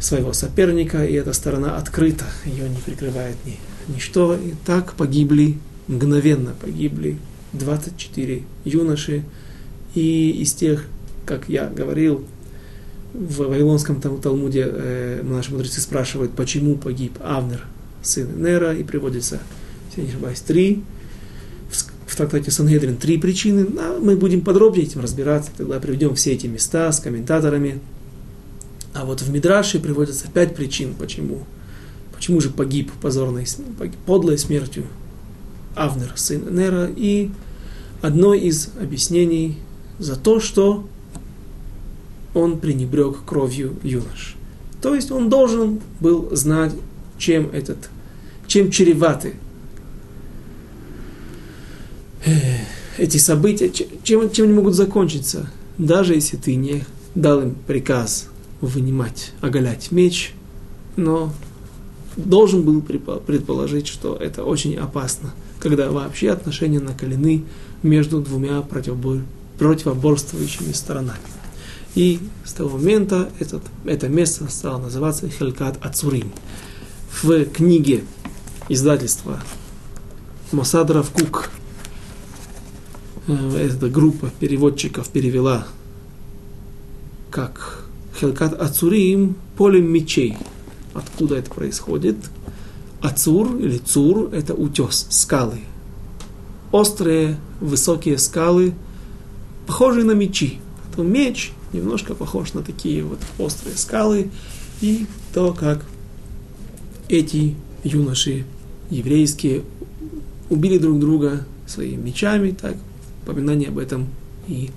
[0.00, 4.34] своего соперника, и эта сторона открыта, ее не прикрывает ни, ничто.
[4.34, 7.18] И так погибли, мгновенно погибли
[7.52, 9.22] 24 юноши,
[9.94, 10.86] и из тех,
[11.26, 12.24] как я говорил,
[13.14, 17.66] в Вавилонском Талмуде э, наши мудрецы спрашивают, почему погиб Авнер,
[18.02, 19.40] сын Нера, и приводится,
[19.90, 20.82] если не ошибаюсь, три,
[21.70, 26.32] в, в трактате Сангедрин три причины, а мы будем подробнее этим разбираться, тогда приведем все
[26.32, 27.80] эти места с комментаторами,
[28.94, 31.44] а вот в Мидраше приводятся пять причин, почему.
[32.14, 33.46] Почему же погиб позорной,
[34.06, 34.84] подлой смертью
[35.74, 36.90] Авнер, сын Нера.
[36.94, 37.30] И
[38.02, 39.58] одно из объяснений
[40.02, 40.86] за то, что
[42.34, 44.36] он пренебрег кровью юнош.
[44.80, 46.72] То есть он должен был знать,
[47.18, 47.88] чем этот,
[48.46, 49.34] чем чреваты
[52.98, 53.70] эти события,
[54.02, 56.84] чем, чем они могут закончиться, даже если ты не
[57.14, 58.28] дал им приказ
[58.60, 60.34] вынимать, оголять меч,
[60.96, 61.32] но
[62.16, 67.44] должен был предположить, что это очень опасно, когда вообще отношения накалены
[67.82, 68.60] между двумя
[69.62, 71.20] противоборствующими сторонами.
[71.94, 76.32] И с того момента этот, это место стало называться Хелькат Ацурим.
[77.22, 78.02] В книге
[78.68, 79.40] издательства
[80.50, 81.50] Мосадров Кук
[83.28, 85.68] э, эта группа переводчиков перевела
[87.30, 87.84] как
[88.18, 90.36] Хелкат Ацурим полем мечей.
[90.92, 92.16] Откуда это происходит?
[93.00, 95.60] Ацур или Цур– это утес, скалы.
[96.72, 98.74] Острые, высокие скалы,
[99.66, 100.58] похожие на мечи.
[100.94, 104.30] То меч немножко похож на такие вот острые скалы.
[104.80, 105.84] И то, как
[107.08, 107.54] эти
[107.84, 108.44] юноши
[108.90, 109.62] еврейские
[110.50, 112.76] убили друг друга своими мечами, так,
[113.22, 114.08] упоминание об этом
[114.48, 114.70] и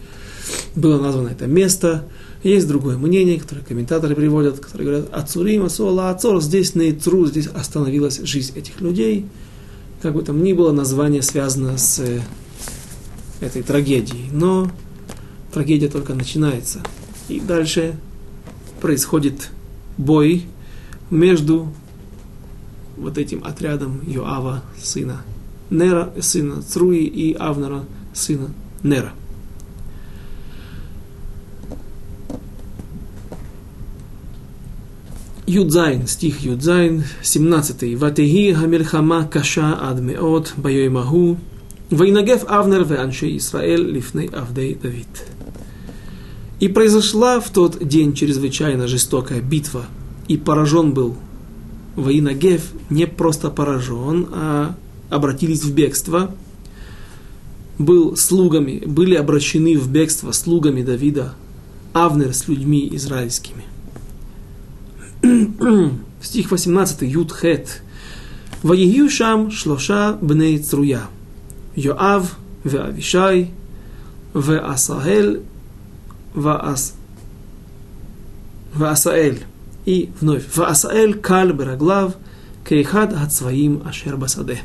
[0.75, 2.05] было названо это место.
[2.43, 7.47] Есть другое мнение, которое комментаторы приводят, которые говорят, Ацурим, Асуала, Ацор, здесь на Ицру, здесь
[7.47, 9.25] остановилась жизнь этих людей.
[10.01, 12.21] Как бы там ни было, название связано с э,
[13.45, 14.29] этой трагедией.
[14.31, 14.69] Но
[15.53, 16.81] трагедия только начинается.
[17.29, 17.95] И дальше
[18.81, 19.49] происходит
[19.97, 20.45] бой
[21.09, 21.71] между
[22.97, 25.21] вот этим отрядом Йоава, сына
[25.69, 28.49] Нера, сына Цруи, и Авнера, сына
[28.83, 29.13] Нера.
[35.47, 37.97] Юдзайн, стих Юдзайн, 17.
[37.99, 41.37] ותהי המלחמה קשה עד מאד ביום
[41.91, 45.07] ההוא, וינגף אבנר ואנשי ישראל לפני עבדי דוד.
[46.59, 49.85] И произошла в тот день чрезвычайно жестокая битва,
[50.27, 51.15] и поражен был
[51.95, 54.75] Ваинагев, не просто поражен, а
[55.09, 56.33] обратились в бегство,
[57.77, 61.35] был слугами, были обращены в бегство слугами Давида,
[61.93, 63.63] Авнер с людьми израильскими.
[66.21, 67.81] Стих 18, Юд Хет.
[69.09, 71.09] Шам шлоша бней цруя–
[71.75, 73.51] Йоав, Веавишай,
[74.33, 75.41] Веасаэль,
[76.33, 76.93] Ваас...
[78.73, 79.43] Ваасаэль.
[79.85, 80.43] И вновь.
[80.55, 82.15] Ваасаэль каль бараглав
[82.67, 84.59] кейхад от своим Ашер, Басаде.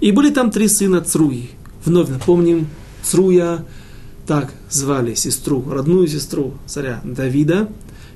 [0.00, 1.50] И были там три сына Цруи.
[1.84, 2.66] Вновь напомним,
[3.02, 3.64] Цруя,
[4.26, 7.68] так звали сестру, родную сестру царя Давида.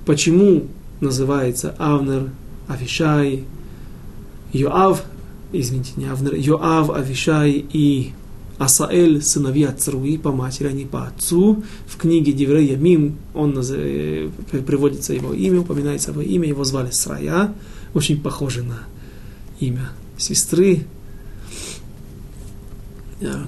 [0.04, 0.66] Почему
[1.00, 2.30] называется Авнер,
[2.66, 3.44] Авишай,
[4.52, 5.04] Йоав,
[5.52, 8.12] извините, не Авнер, Йоав, Авишай и
[8.58, 11.62] Асаэль, сыновья Цруи, по матери, а не по отцу.
[11.86, 14.28] В книге Деврея Мим он э,
[14.66, 17.54] приводится его имя, упоминается его имя, его звали Срая,
[17.94, 18.80] очень похоже на
[19.60, 20.84] имя сестры.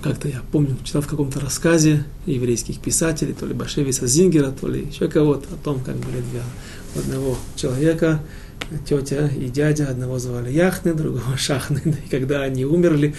[0.03, 4.87] Как-то я помню, читал в каком-то рассказе еврейских писателей, то ли Башевиса Зингера, то ли
[4.87, 6.43] еще кого-то, о том, как были две
[6.95, 8.21] одного человека,
[8.87, 13.15] тетя и дядя, одного звали Яхны, другого Шахны, и когда они умерли,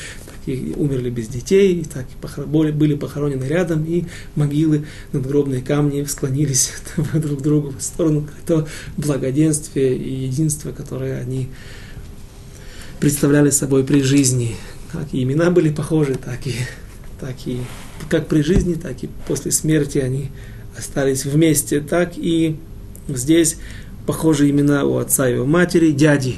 [0.45, 2.05] и умерли без детей, и так
[2.47, 6.71] были похоронены рядом, и могилы, надгробные камни склонились
[7.13, 8.27] друг к другу в сторону.
[8.45, 8.67] То
[8.97, 11.49] благоденствия и единства, которое они
[12.99, 14.55] представляли собой при жизни.
[14.91, 16.55] Как и имена были похожи, так и,
[17.19, 17.59] так и
[18.09, 20.29] как при жизни, так и после смерти они
[20.77, 22.57] остались вместе, так и
[23.07, 23.57] здесь
[24.05, 26.37] похожи имена у отца и у матери, дяди.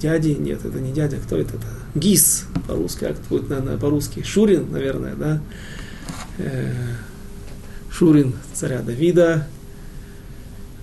[0.00, 1.56] Дяди, нет, это не дядя, кто это?
[1.56, 4.22] это Гис по-русски, как это будет наверное, по-русски?
[4.22, 5.40] Шурин, наверное, да?
[6.38, 6.72] Э,
[7.90, 9.46] Шурин царя Давида,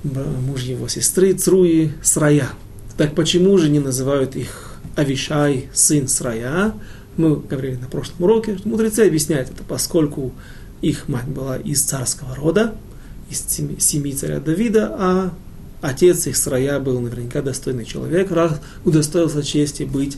[0.03, 2.49] муж его сестры Цруи, Срая.
[2.97, 6.73] Так почему же не называют их Авишай, сын Срая?
[7.17, 10.33] Мы говорили на прошлом уроке, что мудрецы объясняют это, поскольку
[10.81, 12.75] их мать была из царского рода,
[13.29, 13.45] из
[13.79, 15.33] семьи царя Давида, а
[15.81, 20.17] отец их Срая был наверняка достойный человек, раз удостоился чести быть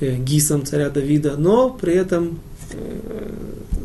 [0.00, 2.40] э, гисом царя Давида, но при этом
[2.72, 3.30] э,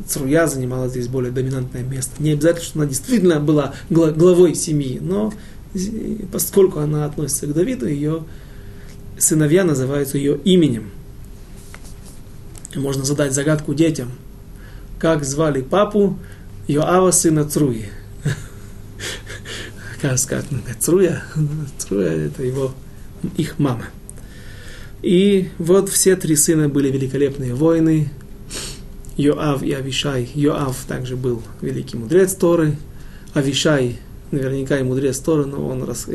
[0.07, 2.11] Цруя занимала здесь более доминантное место.
[2.21, 5.33] Не обязательно, что она действительно была главой семьи, но
[6.31, 8.23] поскольку она относится к Давиду, ее
[9.17, 10.91] сыновья называются ее именем.
[12.75, 14.11] Можно задать загадку детям.
[14.99, 16.17] Как звали папу
[16.67, 17.85] Йоава сына Цруи?
[20.01, 20.45] Как сказать,
[20.79, 21.23] Цруя,
[21.77, 22.73] Цруя это его,
[23.37, 23.85] их мама.
[25.01, 28.09] И вот все три сына были великолепные воины,
[29.17, 30.29] Йоав и Авишай.
[30.33, 32.75] Йоав также был великий мудрец Торы,
[33.33, 33.99] Авишай
[34.31, 36.07] наверняка и мудрец Торы, но он рас...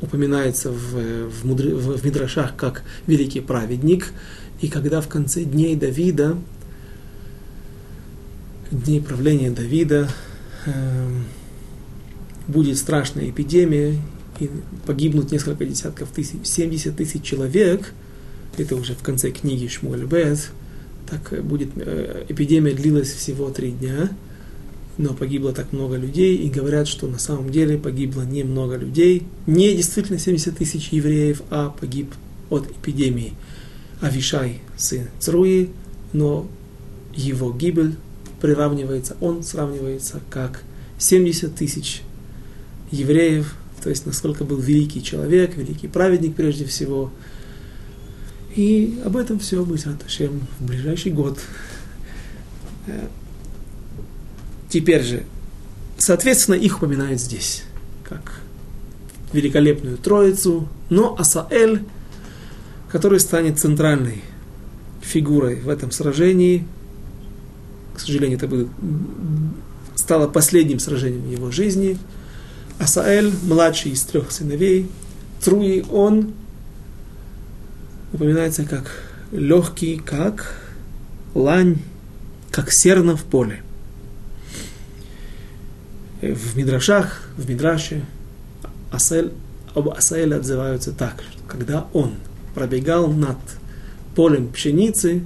[0.00, 1.74] упоминается в, в, мудр...
[1.74, 4.12] в Мидрашах как великий праведник.
[4.60, 6.36] И когда в конце дней Давида,
[8.70, 10.08] дней правления Давида,
[10.66, 11.24] эм,
[12.48, 13.98] будет страшная эпидемия,
[14.40, 14.50] и
[14.86, 17.92] погибнут несколько десятков тысяч, 70 тысяч человек,
[18.56, 20.50] это уже в конце книги Шмуэль Бет,
[21.08, 24.10] так будет, э, эпидемия длилась всего три дня,
[24.96, 29.74] но погибло так много людей, и говорят, что на самом деле погибло немного людей, не
[29.74, 32.14] действительно 70 тысяч евреев, а погиб
[32.50, 33.34] от эпидемии.
[34.00, 35.70] Авишай, сын Цруи,
[36.12, 36.46] но
[37.14, 37.94] его гибель
[38.40, 40.62] приравнивается, он сравнивается как
[40.98, 42.02] 70 тысяч
[42.94, 47.12] евреев, то есть насколько был великий человек, великий праведник прежде всего.
[48.56, 51.38] И об этом все будет Аташем в ближайший год.
[52.86, 53.08] Э,
[54.70, 55.24] теперь же,
[55.98, 57.64] соответственно, их упоминают здесь,
[58.04, 58.40] как
[59.32, 61.84] великолепную троицу, но Асаэль,
[62.88, 64.22] который станет центральной
[65.02, 66.66] фигурой в этом сражении,
[67.94, 68.68] к сожалению, это будет,
[69.96, 71.98] стало последним сражением его жизни–
[72.78, 74.90] Асаэль, младший из трех сыновей,
[75.42, 76.32] Труи, он
[78.12, 78.90] упоминается как
[79.32, 80.54] легкий, как
[81.34, 81.78] лань,
[82.50, 83.62] как серна в поле.
[86.22, 88.04] В Мидрашах, в Мидраше
[88.90, 89.32] Асаэль,
[89.74, 92.14] об Асаэле отзываются так, что когда он
[92.54, 93.38] пробегал над
[94.14, 95.24] полем пшеницы,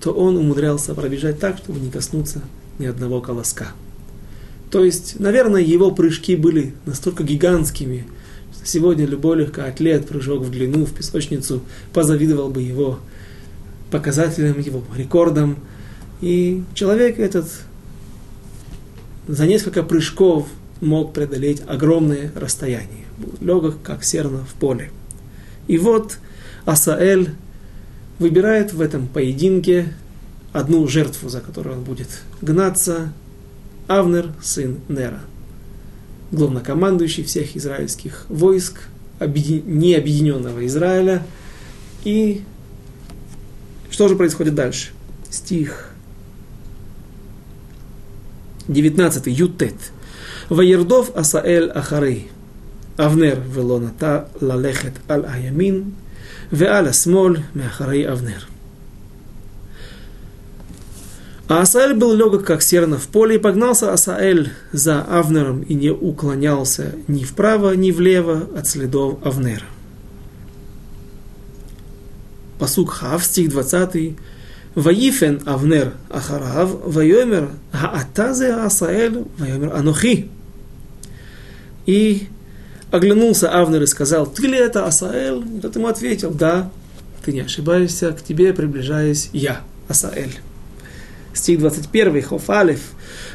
[0.00, 2.40] то он умудрялся пробежать так, чтобы не коснуться
[2.78, 3.68] ни одного колоска.
[4.70, 8.06] То есть, наверное, его прыжки были настолько гигантскими,
[8.54, 11.62] что сегодня любой легкоатлет, прыжок в длину, в песочницу,
[11.92, 12.98] позавидовал бы его
[13.90, 15.56] показателям, его рекордам.
[16.20, 17.46] И человек этот
[19.28, 20.48] за несколько прыжков
[20.80, 23.04] мог преодолеть огромные расстояния.
[23.40, 24.90] Легок, как серна в поле.
[25.68, 26.18] И вот
[26.64, 27.30] Асаэль
[28.18, 29.92] выбирает в этом поединке
[30.52, 32.08] одну жертву, за которую он будет
[32.40, 33.12] гнаться,
[33.88, 35.20] Авнер, сын Нера,
[36.32, 38.88] главнокомандующий всех израильских войск,
[39.20, 41.22] необъединенного Израиля.
[42.04, 42.42] И
[43.90, 44.90] что же происходит дальше?
[45.30, 45.90] Стих
[48.68, 49.26] 19.
[49.26, 49.74] Ютет.
[50.48, 52.24] Ваердов Асаэль Ахары.
[52.96, 55.94] Авнер велоната лалехет аль аямин,
[56.50, 58.48] ве аля смоль меахарей Авнер.
[61.48, 65.90] А Асаэль был легок, как серна в поле, и погнался Асаэль за Авнером и не
[65.90, 69.66] уклонялся ни вправо, ни влево от следов Авнера.
[72.58, 74.16] Посук Хав, стих 20.
[74.74, 80.28] Ваифен Авнер Ахарав, Вайомер Хаатазе Асаэль, Вайомер Анухи.
[81.86, 82.26] И
[82.90, 85.60] оглянулся Авнер и сказал, ты ли это Асаэль?
[85.62, 86.70] Тот ему ответил, да,
[87.24, 90.40] ты не ошибаешься, к тебе приближаюсь я, Асаэль
[91.36, 92.80] стих 21, Хоф Алиф.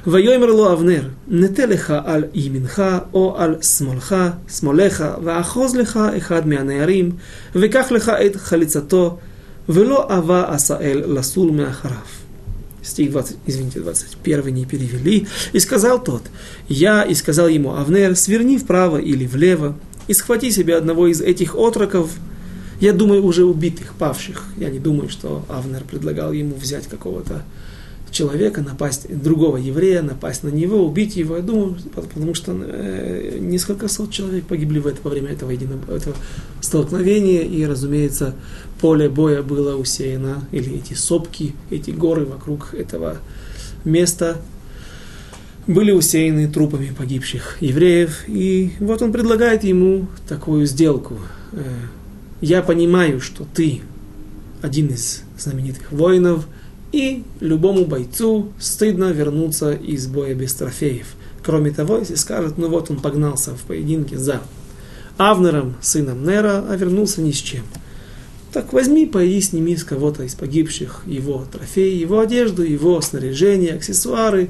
[0.05, 7.19] Вайомерло Авнер, нетелеха аль иминха, о аль смолха, смолеха, ваахозлеха эхад мианеарим,
[7.53, 9.19] векахлеха эт халицато,
[9.67, 12.21] вело ава асаэль ласул меахараф.
[12.81, 15.27] Стих 20, извините, 21 не перевели.
[15.53, 16.23] И сказал тот,
[16.67, 19.77] я, и сказал ему Авнер, сверни вправо или влево,
[20.07, 22.09] и схвати себе одного из этих отроков,
[22.79, 24.45] я думаю, уже убитых, павших.
[24.57, 27.43] Я не думаю, что Авнер предлагал ему взять какого-то
[28.12, 31.38] человека, напасть, другого еврея, напасть на него, убить его.
[31.38, 35.95] Я думаю, потому что э, несколько сот человек погибли в это, во время этого, единого,
[35.95, 36.16] этого
[36.59, 37.41] столкновения.
[37.41, 38.36] И, разумеется,
[38.82, 43.18] поле боя было усеяно, или эти сопки, эти горы вокруг этого
[43.86, 44.38] места
[45.66, 48.28] были усеяны трупами погибших евреев.
[48.28, 51.18] И вот он предлагает ему такую сделку.
[51.53, 51.64] Э,
[52.41, 53.82] Я понимаю, что ты
[54.62, 56.45] один из знаменитых воинов–
[56.91, 61.07] и любому бойцу стыдно вернуться из боя без трофеев.
[61.43, 64.41] Кроме того, если скажут, ну вот он погнался в поединке за
[65.17, 67.63] Авнером, сыном Нера, а вернулся ни с чем.
[68.53, 74.49] Так возьми, поеди, сними с кого-то из погибших его трофеи, его одежду, его снаряжение, аксессуары,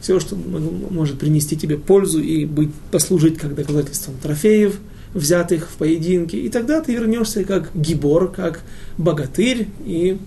[0.00, 4.78] все, что может принести тебе пользу и быть, послужить как доказательством трофеев,
[5.14, 6.38] взятых в поединке.
[6.38, 8.60] И тогда ты вернешься как гибор, как
[8.98, 10.18] богатырь, и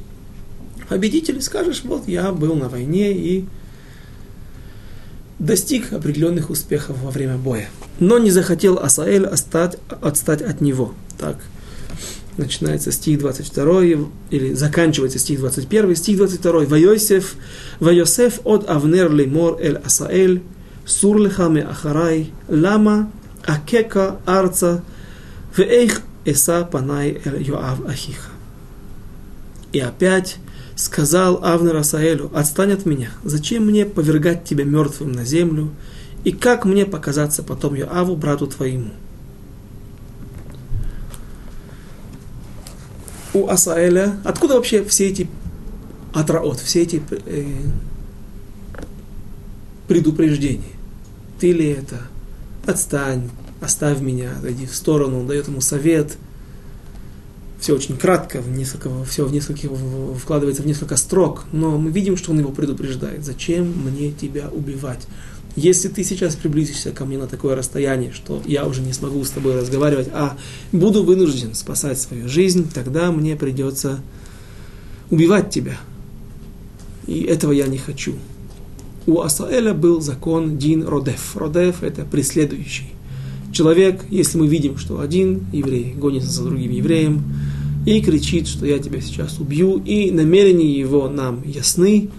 [0.91, 3.45] победитель, скажешь, вот я был на войне и
[5.39, 7.69] достиг определенных успехов во время боя.
[8.01, 10.93] Но не захотел Асаэль отстать, отстать от него.
[11.17, 11.37] Так,
[12.35, 13.83] начинается стих 22,
[14.31, 16.65] или заканчивается стих 21, стих 22.
[16.65, 17.35] Вайосеф,
[17.79, 20.43] Вайосеф от Авнер лимор эль Асаэль,
[20.85, 23.09] сур леха ме ахарай, лама
[23.45, 24.83] акека арца,
[25.55, 28.31] веэх эса панай эль Йоав ахиха.
[29.71, 30.35] И опять
[30.75, 35.71] сказал Авнер Асаэлю, отстань от меня, зачем мне повергать тебя мертвым на землю,
[36.23, 38.91] и как мне показаться потом Йоаву, брату твоему?
[43.33, 45.29] У Асаэля, откуда вообще все эти
[46.13, 47.45] атраот, все эти э,
[49.87, 50.63] предупреждения?
[51.39, 52.01] Ты ли это?
[52.65, 53.29] Отстань,
[53.61, 56.17] оставь меня, отойди в сторону, он дает ему совет–
[57.61, 59.69] все очень кратко, в несколько, все в несколько,
[60.19, 63.23] вкладывается в несколько строк, но мы видим, что он его предупреждает.
[63.23, 65.07] Зачем мне тебя убивать?
[65.55, 69.29] Если ты сейчас приблизишься ко мне на такое расстояние, что я уже не смогу с
[69.29, 70.37] тобой разговаривать, а
[70.71, 74.01] буду вынужден спасать свою жизнь, тогда мне придется
[75.11, 75.77] убивать тебя.
[77.05, 78.15] И этого я не хочу.
[79.05, 81.35] У Асаэля был закон Дин Родеф.
[81.35, 82.93] Родеф– это преследующий.
[83.51, 87.23] Человек, если мы видим, что один еврей гонится за другим евреем,
[87.85, 92.09] и кричит, что я тебя сейчас убью, и намерения его нам ясны,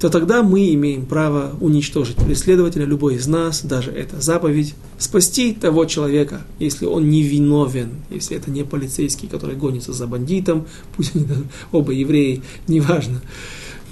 [0.00, 5.86] то тогда мы имеем право уничтожить преследователя, любой из нас, даже это заповедь, спасти того
[5.86, 10.66] человека, если он не виновен, если это не полицейский, который гонится за бандитом,
[10.96, 11.26] пусть они
[11.72, 13.20] оба евреи, неважно.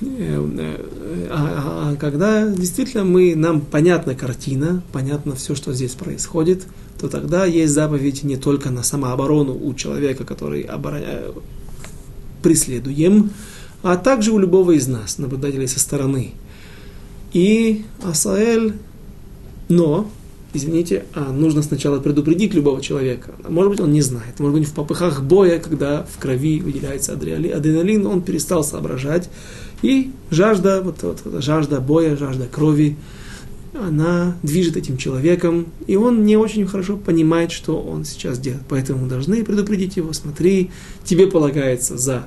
[0.01, 6.67] А, а, а когда действительно мы, нам понятна картина, понятно все, что здесь происходит,
[7.01, 11.23] то тогда есть заповедь не только на самооборону у человека, который обороня...
[12.43, 13.31] преследуем,
[13.83, 16.33] а также у любого из нас, наблюдателей со стороны.
[17.33, 18.75] И Асаэль,
[19.69, 20.11] но,
[20.57, 23.35] извините, а нужно сначала предупредить любого человека.
[23.49, 24.39] Может быть, он не знает.
[24.39, 29.29] Может быть, в попыхах боя, когда в крови выделяется адреналин, он перестал соображать.
[29.83, 32.97] И жажда, вот, вот, жажда боя, жажда крови–
[33.81, 38.63] она движет этим человеком, и он не очень хорошо понимает, что он сейчас делает.
[38.69, 40.71] Поэтому мы должны предупредить его, смотри,
[41.05, 42.27] тебе полагается за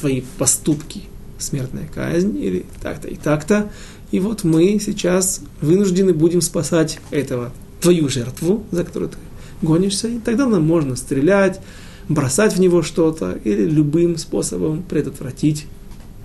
[0.00, 1.02] твои поступки
[1.38, 3.70] смертная казнь, или так-то и так-то.
[4.12, 7.50] И вот мы сейчас вынуждены будем спасать этого,
[7.80, 9.16] твою жертву, за которую ты
[9.62, 11.60] гонишься, и тогда нам можно стрелять,
[12.08, 15.66] бросать в него что-то, или любым способом предотвратить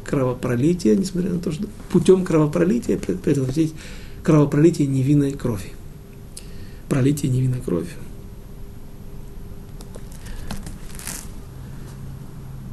[0.03, 3.73] кровопролитие, несмотря на то, что путем кровопролития предотвратить
[4.21, 5.71] кровопролитие невинной крови.
[6.89, 7.87] Пролитие невинной крови.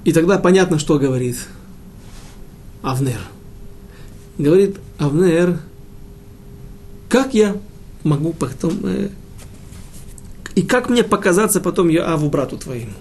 [0.05, 1.37] И тогда понятно, что говорит
[2.83, 3.21] Авнер.
[4.39, 5.59] говорит Авнер,
[7.09, 7.57] как я
[8.03, 8.79] могу потом...
[8.85, 9.09] Э,
[10.55, 12.93] и как мне показаться потом Йоаву, брату твоему?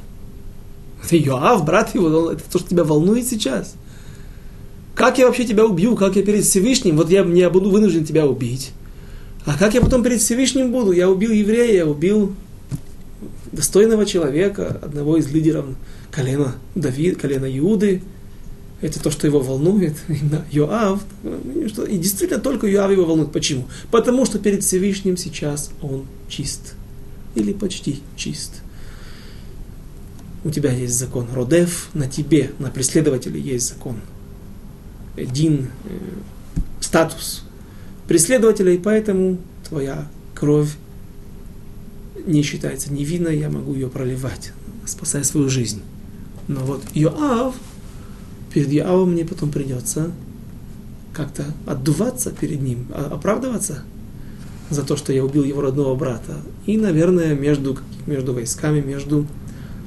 [1.12, 3.76] Йоав, брат его, это то, что тебя волнует сейчас.
[4.96, 5.96] Как я вообще тебя убью?
[5.96, 6.98] Как я перед Всевышним?
[6.98, 8.72] Вот я, я буду вынужден тебя убить.
[9.46, 10.91] А как я потом перед Всевышним буду?
[10.91, 12.36] Я убил еврея, я убил
[13.52, 15.66] достойного человека, одного из лидеров
[16.12, 18.02] колена Давид, колена Иуды.
[18.84, 19.95] Это то, что его волнует.
[20.09, 20.99] Именно Йоав.
[21.88, 23.31] И действительно только Йоав его волнует.
[23.31, 23.65] Почему?
[23.89, 26.75] Потому что перед Всевышним сейчас он чист.
[27.34, 28.61] Или почти чист.
[30.43, 33.95] У тебя есть закон Родев, на тебе, на преследователе есть закон.
[35.15, 35.97] Дин, э,
[36.81, 37.43] статус
[38.09, 40.75] преследователя, и поэтому твоя кровь
[42.25, 44.51] не считается невинной, я могу ее проливать,
[44.86, 45.81] спасая свою жизнь.
[46.49, 47.55] Но вот Йоав,
[48.54, 50.12] перед Йоавом мне потом придется
[51.14, 53.84] как-то отдуваться перед ним, оправдываться
[54.70, 56.38] за то, что я убил его родного брата.
[56.66, 57.78] И, наверное, между,
[58.08, 59.28] между войсками, между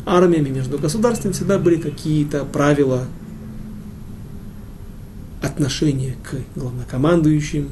[0.05, 3.07] армиями, между государствами всегда были какие-то правила
[5.43, 7.69] отношения к главнокомандующим,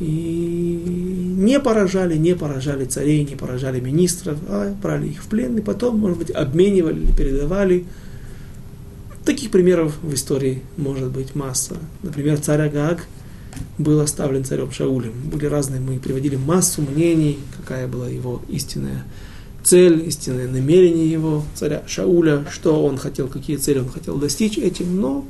[0.00, 5.60] и не поражали, не поражали царей, не поражали министров, а брали их в плен, и
[5.60, 7.84] потом, может быть, обменивали или передавали.
[9.24, 11.76] Таких примеров в истории может быть масса.
[12.02, 13.06] Например, царь Агаг
[13.78, 15.12] был оставлен царем Шаулем.
[15.30, 19.04] Были разные, мы приводили массу мнений, какая была его истинная
[19.62, 25.00] цель, истинное намерение его, царя Шауля, что он хотел, какие цели он хотел достичь этим.
[25.00, 25.24] Но,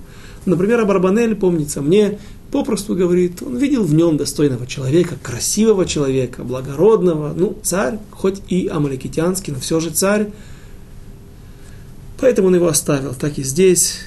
[0.46, 2.18] например, Абарбанель, помнится мне,
[2.50, 8.68] попросту говорит, он видел в нем достойного человека, красивого человека, благородного, ну, царь, хоть и
[8.68, 10.30] амаликитянский, но все же царь.
[12.22, 13.98] Поэтому он его оставил, так и здесь.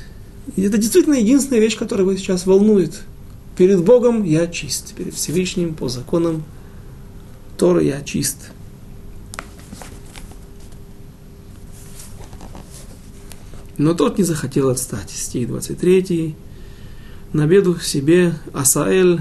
[0.55, 3.01] И это действительно единственная вещь, которая его сейчас волнует.
[3.57, 6.45] Перед Богом я чист, перед Всевышним по законам
[7.57, 8.51] Тора я чист.
[13.77, 15.09] Но тот не захотел отстать.
[15.09, 16.35] Стих 23.
[17.33, 19.19] На беду себе Асаэль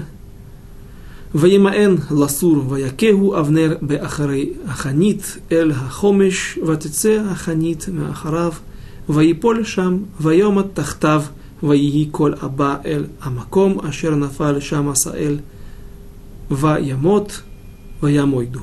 [1.33, 8.61] Ваимаэн ласур ваякегу авнер беахарей аханит эль хахомеш ватеце аханит меахарав–
[9.07, 11.31] Ваиполь шам, вайома тахтав,
[11.61, 15.41] ваии кол аба эль амаком, ашер нафаль шам асаэль,
[16.49, 17.43] ваямот,
[18.01, 18.61] ваямойду.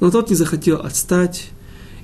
[0.00, 1.50] Но тот не захотел отстать,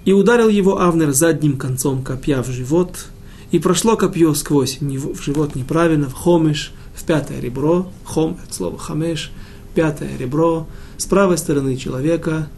[0.05, 3.07] и ударил его Авнер задним концом копья в живот,
[3.51, 8.55] и прошло копье сквозь него, в живот неправильно, в хомеш, в пятое ребро, хом, от
[8.55, 9.33] слова хамеш,
[9.75, 12.49] пятое ребро, с правой стороны человека,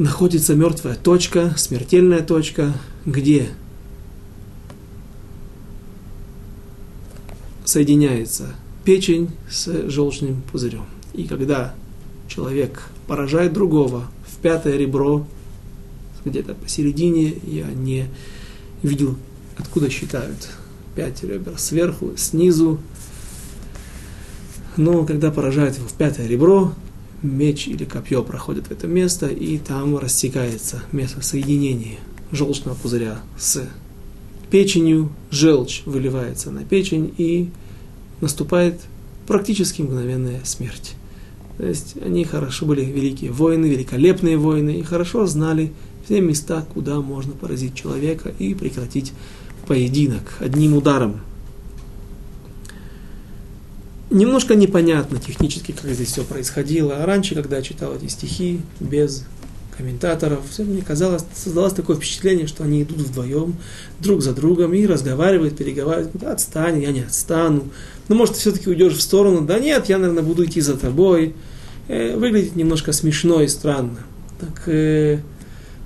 [0.00, 2.72] находится мертвая точка, смертельная точка,
[3.04, 3.50] где
[7.66, 10.86] соединяется печень с желчным пузырем.
[11.12, 11.74] И когда
[12.28, 15.26] человек поражает другого в пятое ребро,
[16.24, 18.06] где-то посередине, я не
[18.82, 19.16] видел,
[19.58, 20.48] откуда считают.
[20.96, 22.80] Пять ребер сверху, снизу.
[24.78, 26.72] Но когда поражают его в пятое ребро,
[27.22, 31.98] меч или копье проходит в это место, и там рассекается место соединения
[32.32, 33.68] желчного пузыря с
[34.50, 37.50] печенью, желчь выливается на печень, и
[38.20, 38.80] наступает
[39.26, 40.94] практически мгновенная смерть.
[41.56, 45.72] То есть они хорошо были великие воины, великолепные воины, и хорошо знали
[46.04, 49.12] все места, куда можно поразить человека и прекратить
[49.66, 51.20] поединок одним ударом.
[54.10, 56.96] Немножко непонятно технически, как здесь все происходило.
[56.96, 59.24] А раньше, когда я читал эти стихи без
[59.76, 63.54] комментаторов, все мне казалось, создалось такое впечатление, что они идут вдвоем,
[64.00, 67.68] друг за другом, и разговаривают, переговаривают, да, отстань, я не отстану.
[68.08, 71.34] Ну, может, ты все-таки уйдешь в сторону, да нет, я, наверное, буду идти за тобой.
[71.86, 74.00] Э, выглядит немножко смешно и странно.
[74.40, 75.20] Так, э,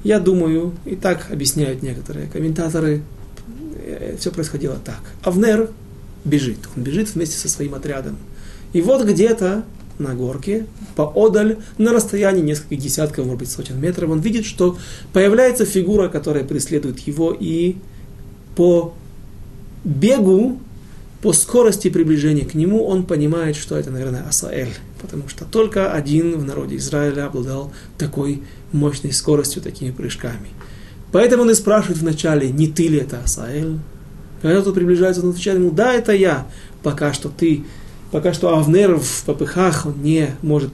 [0.02, 3.02] я думаю, и так объясняют некоторые комментаторы,
[3.76, 5.00] э, все происходило так.
[5.22, 5.70] Авнер
[6.24, 8.16] бежит, он бежит вместе со своим отрядом.
[8.72, 9.64] И вот где-то
[9.98, 10.66] на горке,
[10.96, 14.76] поодаль, на расстоянии нескольких десятков, может быть, сотен метров, он видит, что
[15.12, 17.76] появляется фигура, которая преследует его, и
[18.56, 18.94] по
[19.84, 20.58] бегу,
[21.22, 26.36] по скорости приближения к нему, он понимает, что это, наверное, Асаэль, потому что только один
[26.36, 30.48] в народе Израиля обладал такой мощной скоростью, такими прыжками.
[31.12, 33.78] Поэтому он и спрашивает вначале, не ты ли это Асаэль?
[34.44, 36.46] Когда тот приближается, он отвечает ему, да, это я.
[36.82, 37.64] Пока что ты,
[38.10, 40.70] пока что Авнер в попыхах, он не может,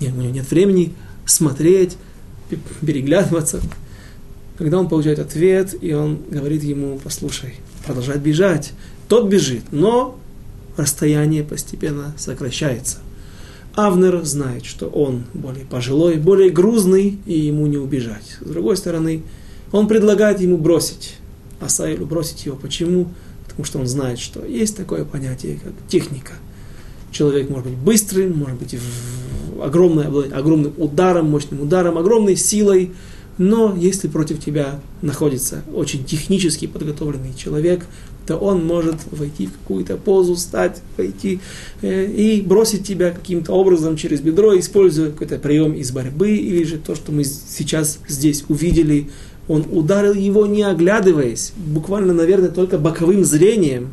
[0.00, 0.92] не, у него нет времени
[1.24, 1.98] смотреть,
[2.80, 3.60] переглядываться.
[4.58, 7.54] Когда он получает ответ, и он говорит ему, послушай,
[7.86, 8.72] продолжает бежать.
[9.06, 10.18] Тот бежит, но
[10.76, 12.98] расстояние постепенно сокращается.
[13.76, 18.38] Авнер знает, что он более пожилой, более грузный, и ему не убежать.
[18.40, 19.22] С другой стороны,
[19.70, 21.18] он предлагает ему бросить
[21.60, 22.56] Асаилу, бросить его.
[22.56, 23.08] Почему?
[23.44, 26.32] Потому что он знает, что есть такое понятие, как техника.
[27.10, 28.76] Человек может быть быстрым, может быть
[29.62, 32.92] огромный, огромным ударом, мощным ударом, огромной силой,
[33.38, 37.86] но если против тебя находится очень технически подготовленный человек,
[38.26, 41.40] то он может войти в какую-то позу, стать, войти
[41.82, 46.78] э, и бросить тебя каким-то образом через бедро, используя какой-то прием из борьбы, или же
[46.78, 49.10] то, что мы сейчас здесь увидели,
[49.48, 53.90] он ударил его не оглядываясь, буквально, наверное, только боковым зрением.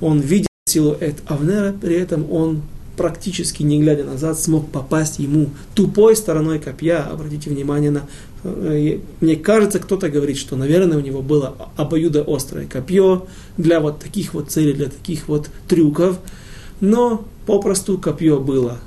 [0.00, 2.62] Он видел силуэт Авнера, при этом он
[2.96, 7.02] практически не глядя назад, смог попасть ему тупой стороной копья.
[7.02, 8.02] Обратите внимание на...
[8.42, 13.26] Э, мне кажется, кто-то говорит, что, наверное, у него было обоюдоострое копье
[13.56, 16.18] для вот таких вот целей, для таких вот трюков.
[16.80, 18.78] Но попросту копье было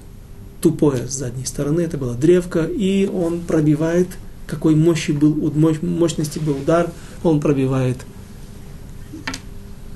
[0.61, 4.07] тупое с задней стороны, это была древка, и он пробивает,
[4.49, 6.89] какой мощи был, мощности был удар,
[7.23, 7.97] он пробивает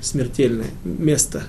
[0.00, 1.44] смертельное место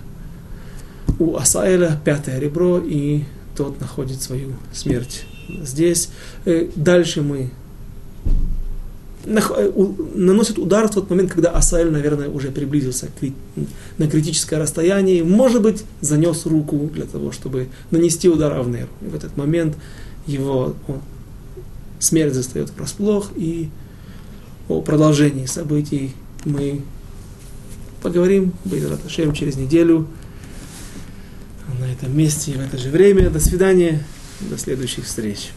[1.19, 3.23] у Асаэля пятое ребро, и
[3.55, 5.25] тот находит свою смерть
[5.63, 6.09] здесь.
[6.45, 7.51] Э, дальше мы
[9.25, 9.71] э,
[10.15, 13.07] наносит удар в тот момент, когда Асаэль, наверное, уже приблизился
[13.97, 18.89] на критическое расстояние, может быть, занес руку для того, чтобы нанести удар Авнеру.
[19.01, 19.75] И в этот момент
[20.27, 20.75] его
[22.05, 23.69] смерть застает врасплох, и
[24.67, 26.81] о продолжении событий мы
[28.01, 30.07] поговорим, Байзраташем, через неделю
[31.79, 33.29] на этом месте и в это же время.
[33.29, 34.05] До свидания,
[34.39, 35.51] до следующих встреч.